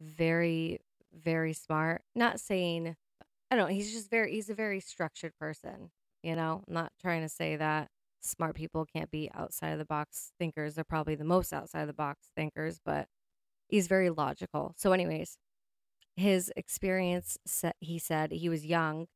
very 0.00 0.80
very 1.14 1.52
smart. 1.54 2.02
Not 2.14 2.40
saying 2.40 2.96
I 3.50 3.56
don't 3.56 3.68
know, 3.68 3.74
he's 3.74 3.92
just 3.92 4.10
very 4.10 4.32
he's 4.32 4.50
a 4.50 4.54
very 4.54 4.80
structured 4.80 5.34
person, 5.38 5.90
you 6.22 6.36
know? 6.36 6.64
I'm 6.68 6.74
not 6.74 6.92
trying 7.00 7.22
to 7.22 7.28
say 7.28 7.56
that 7.56 7.88
smart 8.20 8.54
people 8.54 8.84
can't 8.84 9.10
be 9.10 9.30
outside 9.34 9.70
of 9.70 9.78
the 9.78 9.84
box 9.84 10.32
thinkers. 10.38 10.74
They're 10.74 10.84
probably 10.84 11.14
the 11.14 11.24
most 11.24 11.52
outside 11.52 11.82
of 11.82 11.86
the 11.86 11.92
box 11.92 12.30
thinkers, 12.36 12.80
but 12.84 13.08
he's 13.68 13.86
very 13.88 14.10
logical. 14.10 14.74
So 14.76 14.92
anyways, 14.92 15.38
his 16.16 16.52
experience 16.56 17.36
he 17.80 17.98
said 17.98 18.32
he 18.32 18.48
was 18.48 18.64
young 18.64 19.06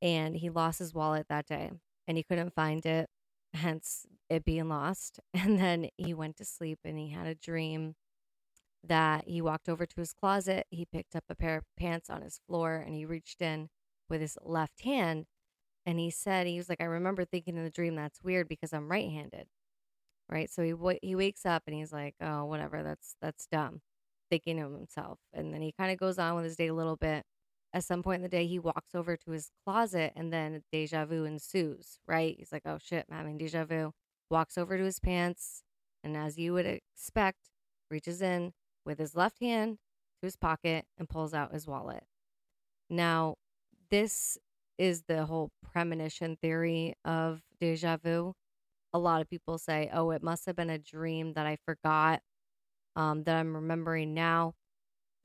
and 0.00 0.36
he 0.36 0.48
lost 0.50 0.78
his 0.78 0.94
wallet 0.94 1.26
that 1.28 1.46
day 1.46 1.72
and 2.06 2.16
he 2.16 2.22
couldn't 2.22 2.54
find 2.54 2.86
it, 2.86 3.08
hence 3.54 4.06
it 4.30 4.44
being 4.44 4.68
lost. 4.68 5.20
And 5.34 5.58
then 5.58 5.88
he 5.96 6.14
went 6.14 6.36
to 6.36 6.44
sleep 6.44 6.80
and 6.84 6.98
he 6.98 7.10
had 7.10 7.26
a 7.26 7.34
dream 7.34 7.94
that 8.84 9.26
he 9.26 9.42
walked 9.42 9.68
over 9.68 9.86
to 9.86 10.00
his 10.00 10.12
closet, 10.12 10.66
he 10.70 10.86
picked 10.86 11.16
up 11.16 11.24
a 11.28 11.34
pair 11.34 11.56
of 11.56 11.64
pants 11.76 12.08
on 12.08 12.22
his 12.22 12.40
floor, 12.46 12.76
and 12.76 12.94
he 12.94 13.04
reached 13.04 13.42
in 13.42 13.68
with 14.08 14.20
his 14.20 14.38
left 14.42 14.82
hand. 14.82 15.26
And 15.86 15.98
he 16.00 16.10
said, 16.10 16.48
he 16.48 16.58
was 16.58 16.68
like, 16.68 16.80
I 16.80 16.84
remember 16.84 17.24
thinking 17.24 17.56
in 17.56 17.62
the 17.64 17.70
dream, 17.70 17.94
that's 17.94 18.20
weird 18.22 18.48
because 18.48 18.72
I'm 18.72 18.90
right 18.90 19.08
handed. 19.08 19.46
Right. 20.28 20.50
So 20.50 20.64
he, 20.64 20.72
w- 20.72 20.98
he 21.00 21.14
wakes 21.14 21.46
up 21.46 21.62
and 21.68 21.76
he's 21.76 21.92
like, 21.92 22.16
oh, 22.20 22.44
whatever. 22.44 22.82
That's, 22.82 23.14
that's 23.22 23.46
dumb. 23.46 23.80
Thinking 24.28 24.60
of 24.60 24.72
himself. 24.72 25.20
And 25.32 25.54
then 25.54 25.62
he 25.62 25.72
kind 25.72 25.92
of 25.92 25.98
goes 25.98 26.18
on 26.18 26.34
with 26.34 26.44
his 26.44 26.56
day 26.56 26.66
a 26.66 26.74
little 26.74 26.96
bit. 26.96 27.22
At 27.72 27.84
some 27.84 28.02
point 28.02 28.16
in 28.16 28.22
the 28.22 28.28
day, 28.28 28.46
he 28.46 28.58
walks 28.58 28.94
over 28.94 29.16
to 29.16 29.30
his 29.30 29.50
closet 29.64 30.12
and 30.16 30.32
then 30.32 30.62
deja 30.72 31.04
vu 31.04 31.24
ensues. 31.24 31.98
Right. 32.08 32.34
He's 32.36 32.50
like, 32.50 32.62
oh 32.66 32.78
shit, 32.82 33.06
I'm 33.08 33.16
having 33.16 33.38
deja 33.38 33.64
vu. 33.64 33.92
Walks 34.28 34.58
over 34.58 34.76
to 34.76 34.84
his 34.84 34.98
pants. 34.98 35.62
And 36.02 36.16
as 36.16 36.36
you 36.36 36.52
would 36.54 36.66
expect, 36.66 37.50
reaches 37.88 38.20
in, 38.20 38.52
with 38.84 38.98
his 38.98 39.14
left 39.14 39.38
hand 39.40 39.78
to 40.20 40.26
his 40.26 40.36
pocket 40.36 40.86
and 40.98 41.08
pulls 41.08 41.34
out 41.34 41.52
his 41.52 41.68
wallet. 41.68 42.04
Now, 42.90 43.36
this 43.90 44.38
is 44.78 45.02
the 45.08 45.26
whole 45.26 45.50
premonition 45.72 46.36
theory 46.36 46.94
of 47.04 47.40
deja 47.60 47.96
vu. 47.96 48.34
A 48.92 48.98
lot 48.98 49.20
of 49.20 49.28
people 49.28 49.58
say, 49.58 49.90
oh, 49.92 50.10
it 50.10 50.22
must 50.22 50.46
have 50.46 50.56
been 50.56 50.70
a 50.70 50.78
dream 50.78 51.34
that 51.34 51.46
I 51.46 51.56
forgot 51.64 52.20
um, 52.96 53.24
that 53.24 53.36
I'm 53.36 53.54
remembering 53.54 54.14
now. 54.14 54.54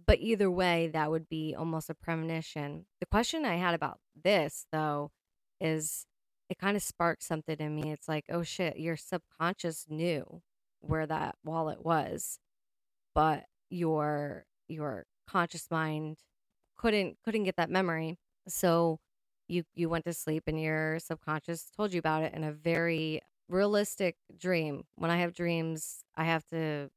But 0.06 0.20
either 0.20 0.50
way, 0.50 0.90
that 0.94 1.12
would 1.12 1.30
be 1.30 1.56
almost 1.58 1.90
a 1.90 1.94
premonition. 1.94 2.86
The 3.00 3.06
question 3.06 3.46
I 3.46 3.56
had 3.56 3.76
about 3.76 4.00
this, 4.22 4.66
though, 4.72 5.12
is 5.60 6.06
it 6.50 6.58
kind 6.58 6.76
of 6.76 6.84
sparked 6.84 7.24
something 7.24 7.58
in 7.60 7.76
me. 7.76 7.92
It's 7.92 8.10
like, 8.10 8.26
oh 8.30 8.44
shit, 8.44 8.78
your 8.78 8.98
subconscious 8.98 9.86
knew 9.90 10.42
where 10.82 11.08
that 11.08 11.36
wallet 11.46 11.86
was, 11.86 12.40
but 13.16 13.46
your 13.70 14.46
your 14.68 15.06
conscious 15.28 15.68
mind 15.72 16.18
couldn't 16.78 17.18
couldn't 17.24 17.44
get 17.44 17.56
that 17.58 17.70
memory. 17.70 18.18
So 18.50 19.00
you 19.52 19.64
you 19.76 19.90
went 19.90 20.06
to 20.06 20.14
sleep 20.14 20.44
and 20.48 20.60
your 20.60 20.98
subconscious 21.00 21.70
told 21.76 21.94
you 21.94 22.00
about 22.00 22.24
it 22.24 22.34
in 22.34 22.44
a 22.44 22.52
very 22.52 23.22
realistic 23.50 24.16
dream. 24.38 24.84
When 24.96 25.12
I 25.12 25.18
have 25.18 25.34
dreams, 25.34 26.04
I 26.16 26.24
have 26.24 26.46
to 26.48 26.90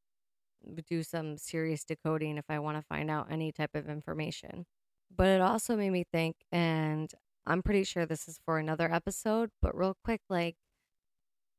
do 0.88 1.02
some 1.02 1.36
serious 1.36 1.84
decoding 1.84 2.38
if 2.38 2.44
I 2.48 2.58
want 2.60 2.78
to 2.78 2.82
find 2.82 3.10
out 3.10 3.30
any 3.30 3.52
type 3.52 3.74
of 3.74 3.88
information. 3.88 4.66
But 5.14 5.28
it 5.28 5.40
also 5.40 5.76
made 5.76 5.90
me 5.90 6.04
think 6.10 6.36
and 6.52 7.12
I'm 7.46 7.62
pretty 7.62 7.84
sure 7.84 8.06
this 8.06 8.28
is 8.28 8.38
for 8.46 8.58
another 8.58 8.90
episode, 8.92 9.50
but 9.60 9.76
real 9.76 9.96
quick 10.04 10.20
like 10.30 10.56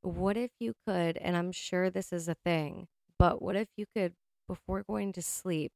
what 0.01 0.37
if 0.37 0.51
you 0.59 0.73
could 0.87 1.17
and 1.17 1.35
I'm 1.35 1.51
sure 1.51 1.89
this 1.89 2.13
is 2.13 2.27
a 2.27 2.35
thing, 2.35 2.87
but 3.19 3.41
what 3.41 3.55
if 3.55 3.67
you 3.75 3.85
could 3.95 4.13
before 4.47 4.83
going 4.83 5.11
to 5.13 5.21
sleep, 5.21 5.73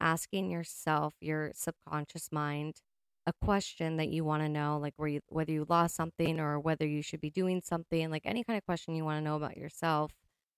asking 0.00 0.50
yourself, 0.50 1.14
your 1.20 1.52
subconscious 1.54 2.28
mind, 2.30 2.82
a 3.30 3.44
question 3.44 3.96
that 3.96 4.08
you 4.08 4.24
want 4.24 4.42
to 4.42 4.48
know, 4.48 4.78
like 4.78 4.94
where 4.96 5.08
you, 5.08 5.20
whether 5.28 5.52
you 5.52 5.66
lost 5.68 5.94
something 5.94 6.40
or 6.40 6.58
whether 6.58 6.86
you 6.86 7.02
should 7.02 7.20
be 7.20 7.30
doing 7.30 7.62
something, 7.64 8.10
like 8.10 8.22
any 8.24 8.44
kind 8.44 8.56
of 8.56 8.64
question 8.66 8.94
you 8.94 9.04
want 9.04 9.18
to 9.18 9.24
know 9.24 9.36
about 9.36 9.56
yourself, 9.56 10.12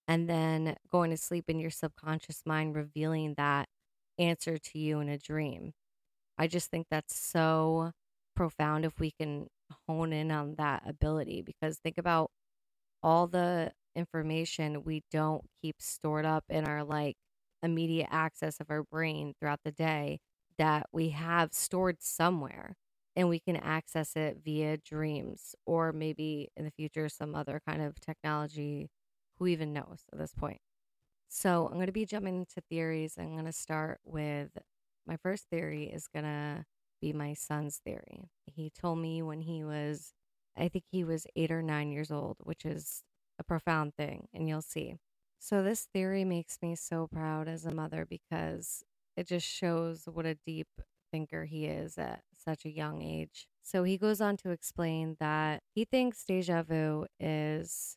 and 0.09 0.29
then 0.29 0.77
going 0.91 1.11
to 1.11 1.17
sleep 1.17 1.45
in 1.49 1.61
your 1.61 1.71
subconscious 1.71 2.43
mind 2.47 2.75
revealing 2.75 3.35
that 3.37 3.69
answer 4.19 4.59
to 4.59 4.79
you 4.79 5.01
in 5.01 5.09
a 5.09 5.19
dream. 5.19 5.73
I 6.39 6.47
just 6.49 6.71
think 6.71 6.87
that's 6.91 7.17
so 7.17 7.93
profound 8.35 8.85
if 8.85 8.99
we 8.99 9.11
can 9.13 9.49
hone 9.87 10.13
in 10.13 10.31
on 10.31 10.55
that 10.57 10.83
ability 10.87 11.43
because 11.43 11.79
think 11.79 11.99
about 11.99 12.31
all 13.03 13.27
the 13.27 13.73
information 13.95 14.85
we 14.85 15.03
don't 15.11 15.45
keep 15.63 15.77
stored 15.81 16.25
up 16.25 16.45
in 16.49 16.65
our 16.67 16.85
like 16.85 17.17
immediate 17.63 18.09
access 18.11 18.61
of 18.61 18.71
our 18.71 18.83
brain 18.83 19.35
throughout 19.39 19.61
the 19.65 19.73
day 19.73 20.19
that 20.59 20.87
we 20.93 21.11
have 21.11 21.53
stored 21.53 22.03
somewhere 22.03 22.77
and 23.17 23.29
we 23.29 23.41
can 23.41 23.57
access 23.57 24.17
it 24.17 24.39
via 24.45 24.77
dreams 24.79 25.55
or 25.67 25.93
maybe 25.93 26.51
in 26.57 26.65
the 26.65 26.71
future 26.71 27.09
some 27.09 27.35
other 27.35 27.61
kind 27.67 27.83
of 27.83 28.01
technology 28.01 28.91
who 29.39 29.47
even 29.47 29.73
knows 29.73 30.05
at 30.13 30.19
this 30.19 30.35
point. 30.35 30.61
So 31.29 31.67
i'm 31.67 31.75
going 31.75 31.87
to 31.87 31.93
be 31.93 32.07
jumping 32.07 32.37
into 32.37 32.61
theories 32.69 33.15
i'm 33.19 33.33
going 33.33 33.47
to 33.47 33.53
start 33.53 34.01
with 34.05 34.51
my 35.07 35.17
first 35.17 35.47
theory 35.51 35.85
is 35.85 36.07
going 36.09 36.25
to 36.25 36.65
be 37.01 37.13
my 37.13 37.35
son's 37.35 37.79
theory. 37.85 38.31
He 38.47 38.71
told 38.71 38.99
me 38.99 39.23
when 39.23 39.41
he 39.43 39.65
was 39.65 40.13
i 40.57 40.69
think 40.69 40.85
he 40.91 41.05
was 41.05 41.27
eight 41.37 41.51
or 41.51 41.63
nine 41.63 41.91
years 41.93 42.11
old 42.11 42.37
which 42.41 42.65
is 42.65 43.03
a 43.39 43.45
profound 43.45 43.95
thing 43.97 44.29
and 44.35 44.49
you'll 44.49 44.63
see. 44.63 44.97
So, 45.39 45.63
this 45.63 45.83
theory 45.93 46.25
makes 46.25 46.59
me 46.63 46.77
so 46.77 47.09
proud 47.09 47.49
as 47.49 47.67
a 47.67 47.75
mother 47.75 48.07
because 48.09 48.85
it 49.17 49.27
just 49.27 49.47
shows 49.47 50.05
what 50.13 50.27
a 50.27 50.37
deep 50.47 50.69
thinker 51.11 51.45
he 51.45 51.67
is 51.67 51.99
at 51.99 52.23
such 52.33 52.65
a 52.65 52.71
young 52.71 53.03
age. 53.03 53.47
So, 53.63 53.85
he 53.85 53.97
goes 53.99 54.21
on 54.21 54.37
to 54.39 54.51
explain 54.51 55.17
that 55.21 55.63
he 55.75 55.85
thinks 55.85 56.25
deja 56.25 56.63
vu 56.63 57.07
is 57.21 57.97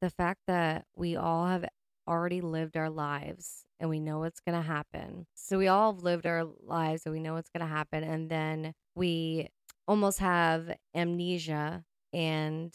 the 0.00 0.10
fact 0.10 0.40
that 0.46 0.84
we 0.94 1.16
all 1.16 1.46
have 1.46 1.64
already 2.08 2.40
lived 2.40 2.76
our 2.76 2.90
lives 2.90 3.64
and 3.80 3.90
we 3.90 4.00
know 4.00 4.20
what's 4.20 4.40
going 4.40 4.60
to 4.60 4.66
happen. 4.66 5.26
So, 5.34 5.58
we 5.58 5.68
all 5.68 5.94
have 5.94 6.02
lived 6.02 6.26
our 6.26 6.44
lives 6.44 7.02
and 7.06 7.12
we 7.14 7.20
know 7.20 7.34
what's 7.34 7.50
going 7.50 7.66
to 7.66 7.74
happen. 7.74 8.04
And 8.04 8.30
then 8.30 8.72
we 8.94 9.48
almost 9.88 10.18
have 10.18 10.74
amnesia 10.94 11.84
and 12.12 12.74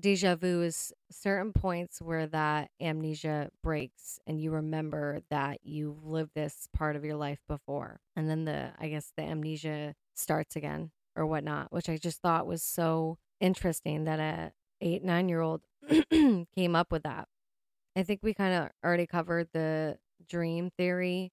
deja 0.00 0.36
vu 0.36 0.62
is 0.62 0.92
certain 1.10 1.52
points 1.52 2.00
where 2.00 2.26
that 2.26 2.70
amnesia 2.80 3.50
breaks 3.62 4.18
and 4.26 4.40
you 4.40 4.50
remember 4.50 5.20
that 5.30 5.58
you've 5.62 6.04
lived 6.04 6.32
this 6.34 6.68
part 6.74 6.96
of 6.96 7.04
your 7.04 7.16
life 7.16 7.40
before. 7.48 8.00
And 8.16 8.28
then 8.28 8.44
the, 8.44 8.72
I 8.78 8.88
guess, 8.88 9.12
the 9.16 9.22
amnesia 9.22 9.94
starts 10.14 10.56
again 10.56 10.90
or 11.16 11.26
whatnot, 11.26 11.72
which 11.72 11.88
I 11.88 11.96
just 11.96 12.20
thought 12.22 12.46
was 12.46 12.62
so 12.62 13.18
interesting 13.40 14.04
that 14.04 14.20
a 14.20 14.52
eight, 14.80 15.04
nine 15.04 15.28
year 15.28 15.40
old 15.40 15.62
came 16.10 16.76
up 16.76 16.90
with 16.90 17.02
that. 17.02 17.28
I 17.96 18.02
think 18.02 18.20
we 18.22 18.34
kind 18.34 18.54
of 18.54 18.70
already 18.84 19.06
covered 19.06 19.48
the 19.52 19.98
dream 20.28 20.70
theory. 20.76 21.32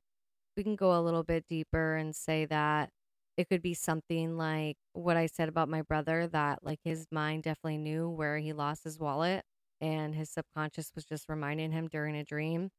We 0.56 0.64
can 0.64 0.76
go 0.76 0.98
a 0.98 1.02
little 1.02 1.24
bit 1.24 1.46
deeper 1.48 1.96
and 1.96 2.16
say 2.16 2.46
that 2.46 2.90
it 3.38 3.50
could 3.50 3.62
be 3.62 3.74
something 3.74 4.38
like 4.38 4.78
what 4.94 5.18
I 5.18 5.28
said 5.28 5.50
about 5.50 5.70
my 5.70 5.82
brother 5.84 6.28
that 6.28 6.64
like 6.64 6.80
his 6.84 7.08
mind 7.12 7.44
definitely 7.44 7.78
knew 7.78 8.10
where 8.10 8.38
he 8.40 8.54
lost 8.54 8.84
his 8.84 9.00
wallet 9.00 9.44
and 9.82 10.16
his 10.16 10.30
subconscious 10.32 10.92
was 10.96 11.06
just 11.06 11.30
reminding 11.30 11.72
him 11.72 11.88
during 11.88 12.16
a 12.16 12.24
dream. 12.24 12.70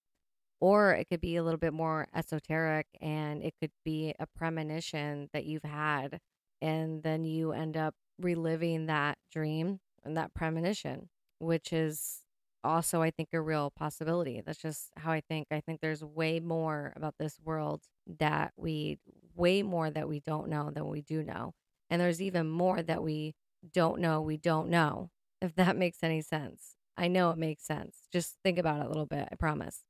Or 0.61 0.93
it 0.95 1.09
could 1.09 1.21
be 1.21 1.37
a 1.37 1.43
little 1.45 1.59
bit 1.59 1.73
more 1.73 2.09
esoteric 2.15 2.87
and 3.01 3.43
it 3.43 3.55
could 3.61 3.71
be 3.85 4.15
a 4.19 4.27
premonition 4.27 5.29
that 5.33 5.45
you've 5.47 5.63
had 5.65 6.19
and 6.61 7.03
then 7.03 7.25
you 7.25 7.53
end 7.53 7.77
up 7.77 7.95
reliving 8.19 8.87
that 8.87 9.19
dream 9.33 9.79
and 10.05 10.17
that 10.17 10.35
premonition, 10.35 11.09
which 11.39 11.73
is 11.73 12.25
also 12.65 13.01
I 13.03 13.11
think 13.13 13.29
a 13.33 13.41
real 13.41 13.71
possibility. 13.71 14.43
That's 14.45 14.61
just 14.61 14.91
how 14.97 15.13
I 15.13 15.21
think. 15.21 15.47
I 15.53 15.61
think 15.61 15.81
there's 15.81 16.03
way 16.05 16.41
more 16.41 16.93
about 16.97 17.15
this 17.19 17.39
world 17.45 17.83
that 18.19 18.53
we 18.57 18.99
way 19.39 19.63
more 19.63 19.91
that 19.91 20.09
we 20.09 20.21
don't 20.21 20.49
know 20.49 20.71
than 20.71 20.89
we 20.89 21.03
do 21.03 21.23
know. 21.23 21.55
And 21.91 22.01
there's 22.01 22.23
even 22.23 22.49
more 22.51 22.83
that 22.83 23.03
we 23.03 23.35
don't 23.73 24.01
know 24.01 24.21
we 24.23 24.37
don't 24.37 24.69
know. 24.71 25.11
If 25.41 25.55
that 25.57 25.77
makes 25.85 25.99
any 26.03 26.23
sense. 26.23 26.77
I 26.97 27.09
know 27.09 27.31
it 27.31 27.39
makes 27.39 27.65
sense. 27.65 28.09
Just 28.13 28.37
think 28.45 28.59
about 28.59 28.81
it 28.81 28.87
a 28.87 28.89
little 28.89 29.07
bit, 29.07 29.29
I 29.31 29.37
promise. 29.37 29.85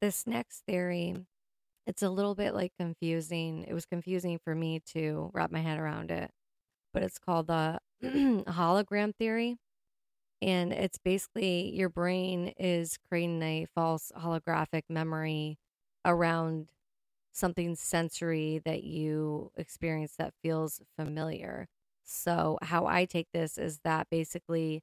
This 0.00 0.26
next 0.26 0.62
theory 0.66 1.16
It's 1.86 2.02
a 2.02 2.10
little 2.10 2.34
bit 2.34 2.54
like 2.54 2.72
confusing. 2.78 3.64
It 3.68 3.74
was 3.74 3.86
confusing 3.86 4.38
for 4.38 4.54
me 4.54 4.80
to 4.94 5.30
wrap 5.34 5.50
my 5.50 5.60
head 5.60 5.78
around 5.78 6.10
it, 6.10 6.30
but 6.94 7.02
it's 7.02 7.18
called 7.18 7.48
the 7.48 7.80
hologram 8.04 9.14
theory. 9.16 9.56
And 10.40 10.72
it's 10.72 10.98
basically 10.98 11.74
your 11.74 11.88
brain 11.88 12.48
is 12.58 12.96
creating 13.08 13.42
a 13.42 13.66
false 13.74 14.12
holographic 14.16 14.82
memory 14.88 15.58
around 16.04 16.70
something 17.38 17.76
sensory 17.76 18.60
that 18.64 18.84
you 18.84 19.52
experience 19.56 20.16
that 20.18 20.34
feels 20.42 20.80
familiar. 20.98 21.68
So, 22.04 22.58
how 22.62 22.86
I 22.86 23.04
take 23.06 23.28
this 23.32 23.58
is 23.58 23.80
that 23.84 24.08
basically 24.10 24.82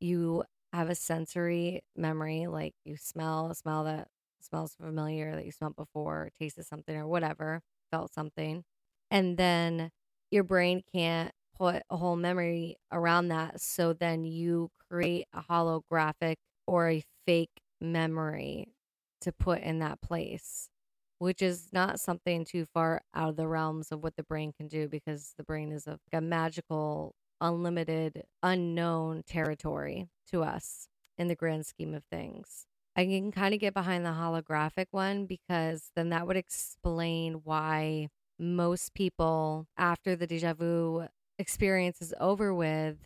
you 0.00 0.44
have 0.72 0.90
a 0.90 0.94
sensory 0.94 1.82
memory, 1.96 2.46
like 2.46 2.74
you 2.84 2.96
smell 2.96 3.50
a 3.50 3.54
smell 3.54 3.84
that 3.84 4.08
smells 4.40 4.74
familiar 4.74 5.34
that 5.34 5.44
you 5.44 5.52
smelled 5.52 5.76
before, 5.76 6.30
tasted 6.38 6.64
something 6.66 6.96
or 6.96 7.06
whatever, 7.06 7.62
felt 7.90 8.12
something. 8.12 8.64
And 9.10 9.36
then 9.36 9.90
your 10.30 10.44
brain 10.44 10.82
can't 10.92 11.32
put 11.56 11.82
a 11.90 11.96
whole 11.96 12.16
memory 12.16 12.76
around 12.92 13.28
that. 13.28 13.60
So 13.60 13.92
then 13.92 14.24
you 14.24 14.70
create 14.90 15.26
a 15.32 15.42
holographic 15.42 16.36
or 16.66 16.88
a 16.90 17.04
fake 17.26 17.62
memory 17.80 18.74
to 19.22 19.32
put 19.32 19.62
in 19.62 19.80
that 19.80 20.00
place, 20.00 20.68
which 21.18 21.42
is 21.42 21.68
not 21.72 22.00
something 22.00 22.44
too 22.44 22.66
far 22.72 23.02
out 23.14 23.30
of 23.30 23.36
the 23.36 23.48
realms 23.48 23.90
of 23.92 24.02
what 24.02 24.16
the 24.16 24.22
brain 24.22 24.52
can 24.52 24.68
do 24.68 24.88
because 24.88 25.34
the 25.36 25.44
brain 25.44 25.72
is 25.72 25.86
a, 25.86 25.98
a 26.12 26.20
magical, 26.20 27.14
unlimited, 27.40 28.24
unknown 28.42 29.22
territory 29.26 30.08
to 30.30 30.42
us 30.42 30.88
in 31.16 31.28
the 31.28 31.34
grand 31.34 31.66
scheme 31.66 31.94
of 31.94 32.04
things. 32.10 32.66
I 32.96 33.04
can 33.04 33.30
kind 33.30 33.54
of 33.54 33.60
get 33.60 33.74
behind 33.74 34.04
the 34.04 34.10
holographic 34.10 34.86
one 34.90 35.26
because 35.26 35.90
then 35.94 36.08
that 36.10 36.26
would 36.26 36.36
explain 36.36 37.40
why 37.44 38.08
most 38.38 38.94
people, 38.94 39.66
after 39.76 40.16
the 40.16 40.26
deja 40.26 40.54
vu 40.54 41.06
experience 41.38 42.00
is 42.00 42.14
over 42.20 42.52
with, 42.54 42.96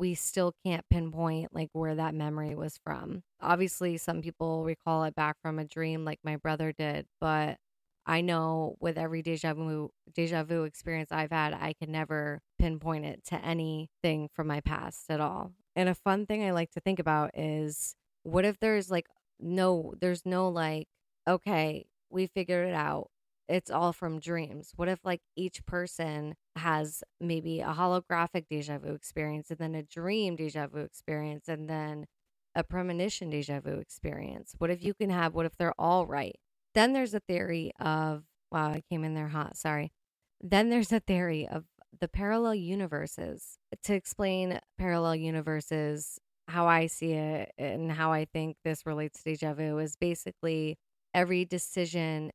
we 0.00 0.14
still 0.14 0.54
can't 0.64 0.88
pinpoint 0.88 1.54
like 1.54 1.68
where 1.74 1.94
that 1.94 2.14
memory 2.14 2.54
was 2.54 2.78
from. 2.82 3.22
Obviously, 3.42 3.98
some 3.98 4.22
people 4.22 4.64
recall 4.64 5.04
it 5.04 5.14
back 5.14 5.36
from 5.42 5.58
a 5.58 5.64
dream 5.66 6.06
like 6.06 6.20
my 6.24 6.36
brother 6.36 6.72
did, 6.72 7.06
but 7.20 7.58
I 8.06 8.22
know 8.22 8.76
with 8.80 8.96
every 8.96 9.20
deja 9.20 9.52
vu 9.52 9.90
deja 10.14 10.42
vu 10.42 10.64
experience 10.64 11.12
I've 11.12 11.30
had, 11.30 11.52
I 11.52 11.74
can 11.74 11.92
never 11.92 12.40
pinpoint 12.58 13.04
it 13.04 13.24
to 13.26 13.44
anything 13.44 14.30
from 14.34 14.46
my 14.46 14.62
past 14.62 15.10
at 15.10 15.20
all. 15.20 15.52
And 15.76 15.88
a 15.90 15.94
fun 15.94 16.24
thing 16.24 16.42
I 16.44 16.52
like 16.52 16.70
to 16.72 16.80
think 16.80 16.98
about 16.98 17.32
is 17.38 17.94
what 18.22 18.46
if 18.46 18.58
there's 18.58 18.90
like 18.90 19.06
no 19.38 19.92
there's 20.00 20.24
no 20.24 20.48
like 20.48 20.88
okay, 21.28 21.84
we 22.08 22.26
figured 22.26 22.68
it 22.68 22.74
out 22.74 23.10
it's 23.50 23.70
all 23.70 23.92
from 23.92 24.20
dreams. 24.20 24.72
What 24.76 24.88
if 24.88 25.00
like 25.04 25.22
each 25.36 25.66
person 25.66 26.36
has 26.56 27.02
maybe 27.20 27.60
a 27.60 27.74
holographic 27.74 28.46
deja 28.48 28.78
vu 28.78 28.94
experience 28.94 29.50
and 29.50 29.58
then 29.58 29.74
a 29.74 29.82
dream 29.82 30.36
deja 30.36 30.68
vu 30.68 30.78
experience 30.78 31.48
and 31.48 31.68
then 31.68 32.06
a 32.54 32.62
premonition 32.62 33.28
deja 33.28 33.60
vu 33.60 33.78
experience? 33.78 34.54
What 34.58 34.70
if 34.70 34.82
you 34.82 34.94
can 34.94 35.10
have 35.10 35.34
what 35.34 35.46
if 35.46 35.56
they're 35.56 35.74
all 35.78 36.06
right? 36.06 36.36
Then 36.74 36.92
there's 36.92 37.12
a 37.12 37.20
theory 37.20 37.72
of 37.80 38.22
wow, 38.52 38.68
I 38.68 38.82
came 38.88 39.04
in 39.04 39.14
there 39.14 39.28
hot, 39.28 39.56
sorry. 39.56 39.92
Then 40.40 40.70
there's 40.70 40.92
a 40.92 41.00
theory 41.00 41.46
of 41.48 41.64
the 42.00 42.08
parallel 42.08 42.54
universes. 42.54 43.58
To 43.84 43.94
explain 43.94 44.60
parallel 44.78 45.16
universes, 45.16 46.20
how 46.46 46.66
I 46.66 46.86
see 46.86 47.12
it 47.12 47.52
and 47.58 47.90
how 47.90 48.12
I 48.12 48.26
think 48.26 48.56
this 48.64 48.86
relates 48.86 49.22
to 49.22 49.30
deja 49.30 49.54
vu 49.54 49.78
is 49.78 49.96
basically 49.96 50.78
every 51.12 51.44
decision 51.44 52.30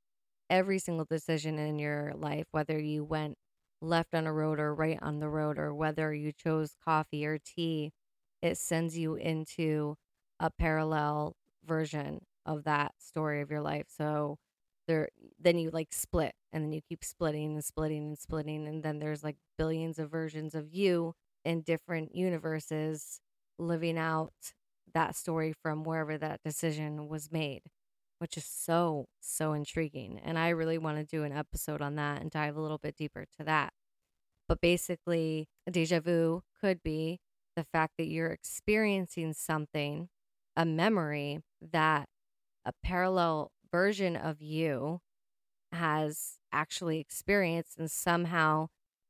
every 0.50 0.80
single 0.80 1.06
decision 1.06 1.60
in 1.60 1.80
your 1.80 2.14
life, 2.16 2.46
whether 2.52 2.80
you 2.80 3.04
went 3.04 3.38
left 3.82 4.14
on 4.16 4.25
a 4.28 4.34
road 4.34 4.60
or 4.60 4.74
right 4.74 5.00
on 5.02 5.20
the 5.20 5.30
road, 5.30 5.58
or 5.60 5.74
whether 5.74 6.14
you 6.14 6.32
chose 6.32 6.75
coffee 6.84 7.26
or 7.26 7.38
tea, 7.39 7.91
it 8.41 8.58
sends 8.58 8.98
you 8.98 9.15
into 9.15 9.96
a 10.39 10.50
parallel 10.52 11.36
version 11.65 12.22
of 12.46 12.63
that 12.63 12.93
story 13.00 13.41
of 13.41 13.50
your 13.50 13.62
life. 13.62 13.86
So 13.89 14.38
there, 14.88 15.10
then 15.39 15.58
you 15.58 15.72
like 15.72 15.91
split 15.93 16.34
and 16.54 16.63
then 16.63 16.72
you 16.72 16.82
keep 16.88 17.04
splitting 17.04 17.54
and 17.54 17.63
splitting 17.63 18.04
and 18.04 18.17
splitting. 18.19 18.67
And 18.67 18.84
then 18.84 19.00
there's 19.00 19.24
like 19.24 19.38
billions 19.58 19.98
of 20.00 20.12
versions 20.12 20.54
of 20.56 20.74
you 20.74 21.13
in 21.43 21.62
different 21.62 22.15
universes 22.15 23.19
living 23.58 23.98
out 23.98 24.34
that 24.93 25.15
story 25.15 25.54
from 25.54 25.84
wherever 25.84 26.17
that 26.17 26.41
decision 26.43 27.08
was 27.08 27.32
made 27.32 27.62
which 28.19 28.38
is 28.38 28.45
so, 28.45 29.08
so 29.19 29.54
intriguing. 29.54 30.19
And 30.23 30.38
I 30.38 30.49
really 30.49 30.78
want 30.78 30.97
to 30.97 31.04
do 31.04 31.23
an 31.23 31.32
episode 31.32 31.82
on 31.82 31.95
that 31.95 32.21
and 32.21 32.32
dive 32.32 32.56
a 32.56 32.62
little 32.62 32.78
bit 32.78 32.95
deeper 32.95 33.25
to 33.38 33.43
that. 33.45 33.73
But 34.47 34.62
basically, 34.62 35.47
deja 35.69 35.99
vu 35.99 36.43
could 36.62 36.84
be 36.84 37.19
the 37.56 37.63
fact 37.63 37.93
that 37.97 38.08
you're 38.08 38.32
experiencing 38.32 39.34
something, 39.34 40.10
a 40.56 40.65
memory 40.65 41.39
that 41.71 42.08
a 42.65 42.73
parallel 42.84 43.51
version 43.71 44.15
of 44.15 44.41
you 44.41 44.99
has 45.71 46.38
actually 46.51 46.99
experienced, 46.99 47.78
and 47.78 47.89
somehow 47.91 48.67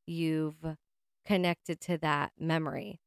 you've 0.07 0.77
connected 1.25 1.79
to 1.81 1.97
that 1.97 2.31
memory 2.39 2.99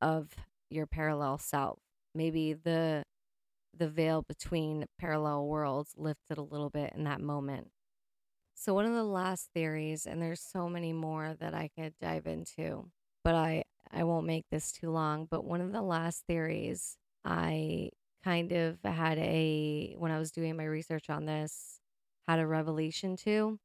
of 0.00 0.30
your 0.70 0.86
parallel 0.86 1.38
self. 1.38 1.78
Maybe 2.14 2.52
the 2.52 3.04
the 3.76 3.88
veil 3.88 4.22
between 4.22 4.86
parallel 4.98 5.46
worlds 5.46 5.94
lifted 5.96 6.38
a 6.38 6.42
little 6.42 6.70
bit 6.70 6.92
in 6.94 7.04
that 7.04 7.20
moment. 7.20 7.68
So, 8.54 8.74
one 8.74 8.86
of 8.86 8.94
the 8.94 9.04
last 9.04 9.48
theories, 9.54 10.06
and 10.06 10.22
there's 10.22 10.40
so 10.40 10.68
many 10.68 10.92
more 10.92 11.34
that 11.40 11.54
I 11.54 11.70
could 11.76 11.94
dive 12.00 12.26
into, 12.26 12.90
but 13.24 13.34
I, 13.34 13.64
I 13.90 14.04
won't 14.04 14.26
make 14.26 14.44
this 14.50 14.72
too 14.72 14.90
long. 14.90 15.26
But 15.30 15.44
one 15.44 15.60
of 15.60 15.72
the 15.72 15.82
last 15.82 16.24
theories 16.26 16.96
I 17.24 17.90
kind 18.24 18.52
of 18.52 18.78
had 18.84 19.18
a, 19.18 19.94
when 19.98 20.12
I 20.12 20.18
was 20.18 20.30
doing 20.30 20.56
my 20.56 20.64
research 20.64 21.10
on 21.10 21.24
this, 21.26 21.80
had 22.28 22.38
a 22.38 22.46
revelation 22.46 23.16
to. 23.18 23.58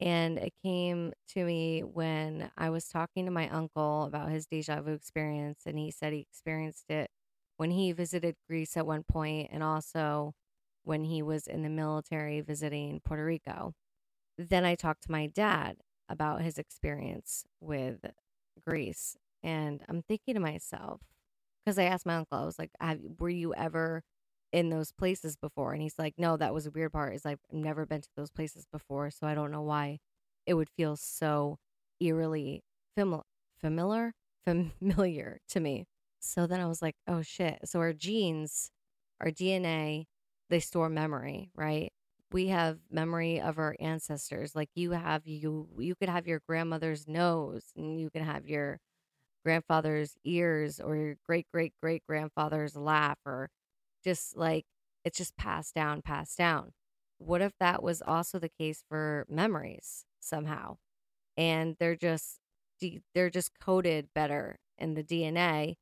And 0.00 0.38
it 0.38 0.52
came 0.62 1.12
to 1.30 1.44
me 1.44 1.80
when 1.82 2.50
I 2.56 2.70
was 2.70 2.88
talking 2.88 3.24
to 3.24 3.30
my 3.30 3.48
uncle 3.48 4.04
about 4.04 4.30
his 4.30 4.46
deja 4.46 4.82
vu 4.82 4.92
experience, 4.92 5.62
and 5.66 5.78
he 5.78 5.90
said 5.90 6.12
he 6.12 6.20
experienced 6.20 6.90
it 6.90 7.10
when 7.56 7.70
he 7.70 7.92
visited 7.92 8.36
Greece 8.48 8.76
at 8.76 8.86
one 8.86 9.02
point 9.04 9.50
and 9.52 9.62
also 9.62 10.34
when 10.84 11.04
he 11.04 11.22
was 11.22 11.46
in 11.46 11.62
the 11.62 11.68
military 11.70 12.40
visiting 12.40 13.00
Puerto 13.04 13.24
Rico. 13.24 13.74
Then 14.38 14.64
I 14.64 14.74
talked 14.74 15.04
to 15.04 15.12
my 15.12 15.26
dad 15.26 15.78
about 16.08 16.42
his 16.42 16.58
experience 16.58 17.44
with 17.60 18.00
Greece. 18.66 19.16
And 19.42 19.82
I'm 19.88 20.02
thinking 20.02 20.34
to 20.34 20.40
myself, 20.40 21.00
because 21.64 21.78
I 21.78 21.84
asked 21.84 22.06
my 22.06 22.16
uncle, 22.16 22.38
I 22.38 22.44
was 22.44 22.58
like, 22.58 22.70
were 23.18 23.28
you 23.28 23.54
ever 23.54 24.02
in 24.52 24.70
those 24.70 24.92
places 24.92 25.36
before? 25.36 25.72
And 25.72 25.82
he's 25.82 25.98
like, 25.98 26.14
no, 26.18 26.36
that 26.36 26.54
was 26.54 26.66
a 26.66 26.70
weird 26.70 26.92
part. 26.92 27.14
Is 27.14 27.26
I've 27.26 27.40
never 27.52 27.86
been 27.86 28.02
to 28.02 28.08
those 28.16 28.30
places 28.30 28.66
before. 28.70 29.10
So 29.10 29.26
I 29.26 29.34
don't 29.34 29.50
know 29.50 29.62
why 29.62 29.98
it 30.46 30.54
would 30.54 30.70
feel 30.76 30.96
so 30.96 31.58
eerily 32.00 32.62
fam- 32.96 33.22
familiar, 33.60 34.12
familiar 34.46 35.38
to 35.48 35.60
me. 35.60 35.86
So 36.28 36.46
then 36.46 36.60
I 36.60 36.66
was 36.66 36.82
like, 36.82 36.96
oh 37.08 37.22
shit. 37.22 37.60
So 37.64 37.80
our 37.80 37.92
genes, 37.92 38.70
our 39.20 39.30
DNA, 39.30 40.06
they 40.50 40.60
store 40.60 40.88
memory, 40.88 41.50
right? 41.54 41.92
We 42.32 42.48
have 42.48 42.78
memory 42.90 43.40
of 43.40 43.58
our 43.58 43.76
ancestors. 43.80 44.54
Like 44.54 44.70
you 44.74 44.92
have 44.92 45.26
you 45.26 45.68
you 45.78 45.94
could 45.94 46.08
have 46.08 46.26
your 46.26 46.40
grandmother's 46.48 47.06
nose 47.08 47.64
and 47.76 48.00
you 48.00 48.10
can 48.10 48.24
have 48.24 48.46
your 48.48 48.78
grandfather's 49.44 50.16
ears 50.24 50.80
or 50.80 50.96
your 50.96 51.16
great 51.26 51.46
great 51.52 51.72
great 51.82 52.02
grandfather's 52.08 52.76
laugh 52.76 53.18
or 53.24 53.48
just 54.04 54.36
like 54.36 54.64
it's 55.04 55.18
just 55.18 55.36
passed 55.36 55.74
down, 55.74 56.02
passed 56.02 56.36
down. 56.38 56.72
What 57.18 57.40
if 57.42 57.52
that 57.60 57.82
was 57.82 58.02
also 58.02 58.38
the 58.38 58.50
case 58.50 58.82
for 58.88 59.26
memories 59.28 60.04
somehow? 60.20 60.78
And 61.36 61.76
they're 61.78 61.96
just 61.96 62.40
they're 63.14 63.30
just 63.30 63.52
coded 63.60 64.08
better 64.14 64.58
in 64.78 64.94
the 64.94 65.04
DNA 65.04 65.76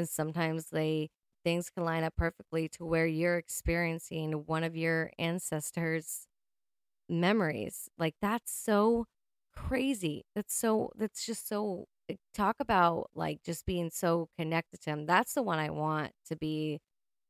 and 0.00 0.08
sometimes 0.08 0.70
they 0.70 1.10
things 1.44 1.70
can 1.70 1.84
line 1.84 2.04
up 2.04 2.14
perfectly 2.16 2.68
to 2.68 2.84
where 2.84 3.06
you're 3.06 3.38
experiencing 3.38 4.32
one 4.32 4.64
of 4.64 4.76
your 4.76 5.10
ancestors 5.18 6.26
memories 7.08 7.88
like 7.98 8.14
that's 8.22 8.52
so 8.52 9.04
crazy 9.54 10.24
that's 10.34 10.54
so 10.54 10.90
that's 10.96 11.26
just 11.26 11.48
so 11.48 11.86
talk 12.34 12.56
about 12.60 13.10
like 13.14 13.38
just 13.44 13.66
being 13.66 13.90
so 13.90 14.28
connected 14.38 14.80
to 14.80 14.90
him 14.90 15.06
that's 15.06 15.34
the 15.34 15.42
one 15.42 15.58
i 15.58 15.70
want 15.70 16.12
to 16.26 16.36
be 16.36 16.78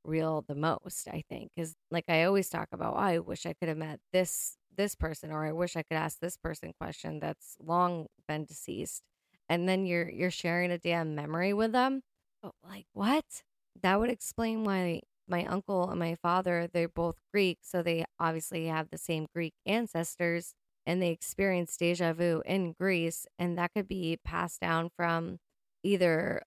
real 0.05 0.45
the 0.49 0.55
most 0.55 1.09
i 1.09 1.23
think 1.29 1.51
because 1.55 1.75
like 1.91 2.05
i 2.09 2.25
always 2.25 2.49
talk 2.49 2.69
about 2.73 2.95
oh, 2.95 2.99
i 3.01 3.19
wish 3.19 3.47
i 3.47 3.55
could 3.55 3.69
have 3.69 3.77
met 3.79 4.01
this 4.13 4.57
this 4.77 4.95
person 4.95 5.31
or 5.31 5.45
i 5.45 5.53
wish 5.53 5.77
i 5.77 5.83
could 5.83 5.97
ask 5.97 6.19
this 6.21 6.37
person 6.37 6.73
question 6.81 7.21
that's 7.21 7.57
long 7.63 8.07
been 8.29 8.45
deceased 8.45 9.03
and 9.49 9.69
then 9.69 9.87
you're 9.87 10.09
you're 10.11 10.31
sharing 10.31 10.71
a 10.71 10.79
damn 10.79 11.15
memory 11.15 11.53
with 11.53 11.73
them 11.73 12.03
Oh, 12.43 12.53
like 12.63 12.87
what? 12.93 13.43
That 13.83 13.99
would 14.01 14.11
explain 14.11 14.65
why 14.65 15.03
my 15.29 15.45
uncle 15.47 15.89
and 15.91 15.99
my 15.99 16.17
father, 16.17 16.69
they're 16.73 16.89
both 16.89 17.17
Greek, 17.33 17.59
so 17.63 17.83
they 17.83 18.05
obviously 18.19 18.67
have 18.67 18.91
the 18.91 18.99
same 18.99 19.27
Greek 19.35 19.55
ancestors 19.67 20.55
and 20.87 21.01
they 21.01 21.11
experience 21.11 21.77
deja 21.77 22.13
vu 22.13 22.43
in 22.47 22.73
Greece. 22.73 23.27
And 23.39 23.57
that 23.59 23.73
could 23.75 23.87
be 23.89 24.19
passed 24.25 24.61
down 24.61 24.91
from 24.97 25.39
either 25.83 26.43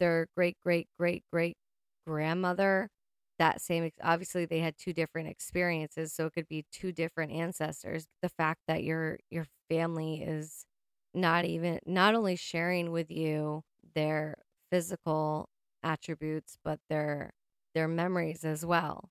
their 0.00 0.28
great, 0.36 0.58
great, 0.64 0.88
great, 0.98 1.24
great 1.32 1.56
grandmother. 2.06 2.90
That 3.38 3.60
same, 3.62 3.90
obviously, 4.02 4.46
they 4.46 4.60
had 4.60 4.76
two 4.78 4.92
different 4.92 5.28
experiences, 5.28 6.12
so 6.14 6.26
it 6.26 6.34
could 6.34 6.48
be 6.48 6.66
two 6.72 6.92
different 6.92 7.32
ancestors. 7.32 8.06
The 8.22 8.28
fact 8.30 8.60
that 8.68 8.84
your 8.84 9.18
your 9.30 9.46
family 9.70 10.22
is 10.22 10.66
not 11.14 11.44
even 11.44 11.80
not 11.86 12.14
only 12.14 12.36
sharing 12.36 12.92
with 12.92 13.10
you 13.10 13.62
their 13.94 14.36
physical 14.74 15.48
attributes, 15.84 16.58
but 16.64 16.80
their 16.90 17.32
their 17.74 17.88
memories 17.88 18.44
as 18.44 18.66
well. 18.66 19.10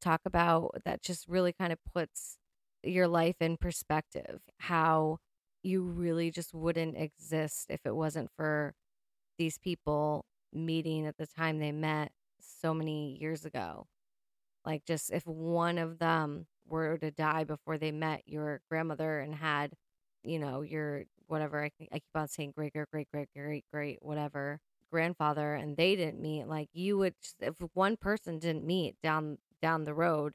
Talk 0.00 0.22
about 0.26 0.72
that 0.84 1.02
just 1.02 1.28
really 1.28 1.52
kind 1.52 1.72
of 1.72 1.78
puts 1.94 2.38
your 2.82 3.08
life 3.08 3.36
in 3.40 3.56
perspective, 3.58 4.40
how 4.58 5.18
you 5.62 5.82
really 5.84 6.30
just 6.30 6.54
wouldn't 6.54 6.96
exist 6.96 7.66
if 7.70 7.86
it 7.86 7.94
wasn't 7.96 8.30
for 8.36 8.74
these 9.38 9.58
people 9.58 10.26
meeting 10.52 11.06
at 11.06 11.16
the 11.18 11.26
time 11.26 11.58
they 11.58 11.72
met 11.72 12.12
so 12.40 12.74
many 12.74 13.18
years 13.20 13.44
ago. 13.44 13.86
Like, 14.64 14.84
just 14.84 15.10
if 15.12 15.26
one 15.26 15.78
of 15.78 15.98
them 15.98 16.46
were 16.66 16.98
to 16.98 17.10
die 17.10 17.44
before 17.44 17.78
they 17.78 17.92
met 17.92 18.22
your 18.26 18.60
grandmother 18.70 19.20
and 19.20 19.34
had, 19.34 19.72
you 20.24 20.38
know, 20.38 20.62
your 20.62 21.04
whatever, 21.26 21.64
I, 21.64 21.70
I 21.92 21.94
keep 21.98 22.04
on 22.14 22.28
saying 22.28 22.52
great, 22.56 22.72
great, 22.74 22.88
great, 22.92 23.08
great, 23.12 23.28
great, 23.34 23.64
great, 23.72 23.98
whatever 24.02 24.60
grandfather 24.92 25.54
and 25.56 25.76
they 25.78 25.96
didn't 25.96 26.22
meet 26.22 26.46
like 26.46 26.70
you 26.74 26.98
would 26.98 27.16
if 27.40 27.56
one 27.74 27.96
person 27.98 28.38
didn't 28.40 28.66
meet 28.66 28.96
down 29.02 29.38
down 29.62 29.84
the 29.84 29.94
road 29.94 30.34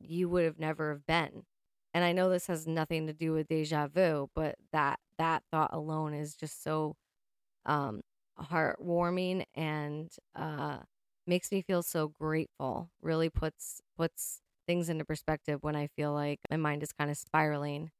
you 0.00 0.28
would 0.28 0.44
have 0.44 0.58
never 0.60 0.92
have 0.92 1.06
been. 1.06 1.44
And 1.94 2.04
i 2.04 2.12
know 2.12 2.30
this 2.30 2.46
has 2.48 2.66
nothing 2.68 3.06
to 3.08 3.12
do 3.14 3.32
with 3.32 3.48
deja 3.48 3.88
vu 3.88 4.30
but 4.34 4.56
that 4.72 5.00
that 5.18 5.42
thought 5.52 5.72
alone 5.74 6.14
is 6.14 6.36
just 6.36 6.62
so 6.62 6.96
um 7.66 8.00
heartwarming 8.40 9.44
and 9.54 10.10
uh 10.36 10.78
makes 11.26 11.50
me 11.52 11.62
feel 11.62 11.82
so 11.82 12.08
grateful 12.08 12.90
really 13.02 13.28
puts 13.28 13.80
puts 13.96 14.40
things 14.66 14.88
into 14.88 15.04
perspective 15.04 15.62
when 15.62 15.76
i 15.76 15.88
feel 15.96 16.12
like 16.12 16.38
my 16.50 16.56
mind 16.56 16.82
is 16.82 16.92
kind 16.92 17.10
of 17.10 17.16
spiraling 17.16 17.90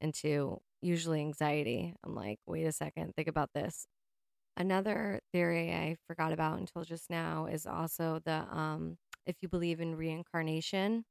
into 0.00 0.60
usually 0.82 1.20
anxiety. 1.20 1.94
I'm 2.04 2.14
like 2.14 2.38
wait 2.46 2.64
a 2.64 2.72
second 2.72 3.14
think 3.16 3.28
about 3.28 3.50
this 3.54 3.86
Another 4.56 5.20
theory 5.32 5.72
I 5.72 5.96
forgot 6.06 6.32
about 6.32 6.58
until 6.58 6.84
just 6.84 7.08
now 7.10 7.46
is 7.46 7.66
also 7.66 8.20
the 8.24 8.46
um, 8.54 8.98
if 9.26 9.36
you 9.40 9.48
believe 9.48 9.80
in 9.80 9.94
reincarnation, 9.96 11.04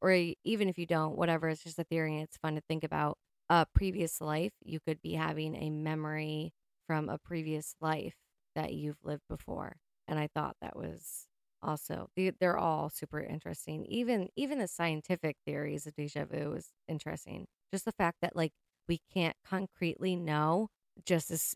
or 0.00 0.12
even 0.44 0.68
if 0.68 0.78
you 0.78 0.86
don't, 0.86 1.16
whatever, 1.16 1.48
it's 1.48 1.62
just 1.64 1.78
a 1.78 1.84
theory 1.84 2.20
it's 2.20 2.38
fun 2.38 2.54
to 2.56 2.62
think 2.68 2.84
about. 2.84 3.18
A 3.50 3.66
previous 3.74 4.20
life, 4.20 4.52
you 4.64 4.80
could 4.80 5.02
be 5.02 5.14
having 5.14 5.54
a 5.56 5.70
memory 5.70 6.52
from 6.86 7.08
a 7.08 7.18
previous 7.18 7.74
life 7.80 8.16
that 8.56 8.74
you've 8.74 8.98
lived 9.04 9.22
before. 9.28 9.76
And 10.08 10.18
I 10.18 10.28
thought 10.34 10.56
that 10.62 10.76
was 10.76 11.28
also 11.62 12.08
they're 12.16 12.58
all 12.58 12.90
super 12.90 13.20
interesting. 13.20 13.84
Even 13.86 14.28
even 14.36 14.58
the 14.58 14.68
scientific 14.68 15.36
theories 15.46 15.86
of 15.86 15.94
deja 15.96 16.24
vu 16.26 16.54
is 16.54 16.70
interesting. 16.88 17.46
Just 17.72 17.84
the 17.86 17.92
fact 17.92 18.18
that 18.22 18.36
like 18.36 18.52
we 18.88 19.00
can't 19.12 19.36
concretely 19.46 20.16
know 20.16 20.68
just 21.06 21.30
as 21.30 21.54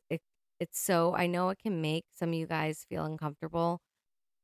it's 0.62 0.80
so 0.80 1.14
I 1.16 1.26
know 1.26 1.50
it 1.50 1.58
can 1.58 1.80
make 1.82 2.04
some 2.14 2.30
of 2.30 2.34
you 2.36 2.46
guys 2.46 2.86
feel 2.88 3.04
uncomfortable, 3.04 3.80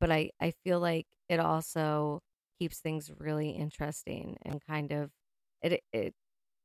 but 0.01 0.11
I 0.13 0.31
I 0.41 0.53
feel 0.65 0.81
like 0.81 1.07
it 1.29 1.41
also 1.41 2.21
keeps 2.59 2.81
things 2.81 3.11
really 3.19 3.51
interesting 3.51 4.37
and 4.43 4.61
kind 4.67 4.93
of 4.93 5.11
it 5.63 5.83
it 5.93 6.15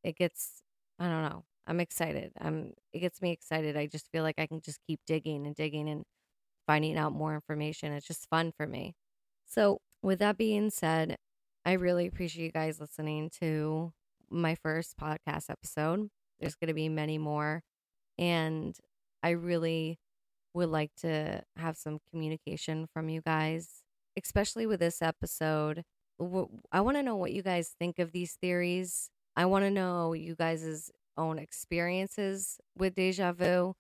it 0.04 0.18
gets 0.18 0.62
I 1.00 1.08
don't 1.10 1.24
know. 1.24 1.46
I'm 1.68 1.80
excited. 1.80 2.34
I'm 2.42 2.74
it 2.94 3.00
gets 3.00 3.22
me 3.22 3.32
excited. 3.32 3.78
I 3.78 3.88
just 3.88 4.10
feel 4.12 4.24
like 4.24 4.40
I 4.40 4.48
can 4.48 4.62
just 4.62 4.80
keep 4.88 5.02
digging 5.08 5.46
and 5.48 5.56
digging 5.56 5.90
and 5.90 6.04
finding 6.68 6.98
out 6.98 7.14
more 7.14 7.36
information. 7.36 7.94
It's 7.94 8.08
just 8.08 8.30
fun 8.30 8.52
for 8.58 8.68
me. 8.68 8.94
So, 9.46 9.80
with 10.02 10.20
that 10.20 10.38
being 10.38 10.70
said, 10.70 11.18
I 11.66 11.74
really 11.74 12.08
appreciate 12.08 12.46
you 12.46 12.52
guys 12.52 12.80
listening 12.80 13.30
to 13.42 13.94
my 14.30 14.56
first 14.56 14.98
podcast 14.98 15.50
episode. 15.50 16.10
There's 16.40 16.56
going 16.56 16.70
to 16.70 16.74
be 16.74 16.90
many 16.90 17.18
more. 17.18 17.62
And 18.18 18.78
I 19.24 19.32
really 19.32 19.98
would 20.54 20.70
like 20.70 20.92
to 21.02 21.44
have 21.58 21.78
some 21.78 22.00
communication 22.12 22.88
from 22.94 23.10
you 23.10 23.22
guys, 23.22 23.82
especially 24.22 24.66
with 24.66 24.80
this 24.80 25.02
episode. 25.02 25.84
I 26.72 26.82
want 26.82 26.98
to 26.98 27.04
know 27.04 27.16
what 27.16 27.32
you 27.32 27.42
guys 27.42 27.74
think 27.80 27.98
of 28.00 28.12
these 28.12 28.38
theories. 28.40 29.10
I 29.36 29.46
want 29.46 29.66
to 29.66 29.72
know 29.72 30.14
you 30.14 30.36
guys' 30.36 30.92
own 31.18 31.40
experiences 31.40 32.58
with 32.78 32.96
deja 32.96 33.32
vu, 33.34 33.74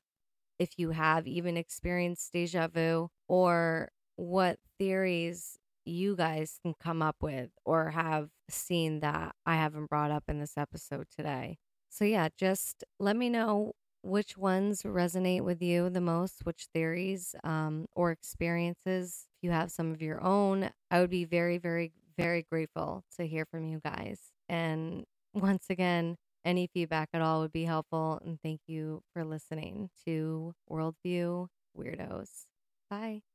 if 0.59 0.71
you 0.77 0.91
have 0.91 1.27
even 1.27 1.57
experienced 1.57 2.31
deja 2.33 2.67
vu, 2.67 3.09
or 3.27 3.89
what 4.15 4.57
theories 4.79 5.57
you 5.85 6.15
guys 6.15 6.59
can 6.63 6.73
come 6.81 7.01
up 7.01 7.17
with 7.21 7.49
or 7.65 7.91
have 7.91 8.29
seen 8.49 9.01
that 9.01 9.35
I 9.45 9.55
haven't 9.55 9.89
brought 9.89 10.11
up 10.11 10.23
in 10.27 10.39
this 10.39 10.57
episode 10.57 11.07
today. 11.15 11.57
So, 11.89 12.05
yeah, 12.05 12.29
just 12.37 12.83
let 12.99 13.15
me 13.15 13.29
know 13.29 13.73
which 14.03 14.37
ones 14.37 14.83
resonate 14.83 15.41
with 15.41 15.61
you 15.61 15.89
the 15.89 16.01
most, 16.01 16.45
which 16.45 16.67
theories 16.73 17.35
um, 17.43 17.87
or 17.95 18.11
experiences. 18.11 19.27
If 19.37 19.47
you 19.47 19.51
have 19.51 19.71
some 19.71 19.91
of 19.91 20.01
your 20.01 20.21
own, 20.23 20.69
I 20.91 20.99
would 20.99 21.09
be 21.09 21.25
very, 21.25 21.57
very, 21.57 21.93
very 22.17 22.43
grateful 22.43 23.03
to 23.17 23.25
hear 23.25 23.45
from 23.45 23.65
you 23.65 23.79
guys. 23.83 24.19
And 24.49 25.05
once 25.33 25.65
again, 25.69 26.17
any 26.45 26.67
feedback 26.67 27.09
at 27.13 27.21
all 27.21 27.41
would 27.41 27.53
be 27.53 27.65
helpful. 27.65 28.19
And 28.23 28.39
thank 28.41 28.61
you 28.67 29.01
for 29.13 29.23
listening 29.23 29.89
to 30.05 30.53
Worldview 30.69 31.47
Weirdos. 31.77 32.45
Bye. 32.89 33.32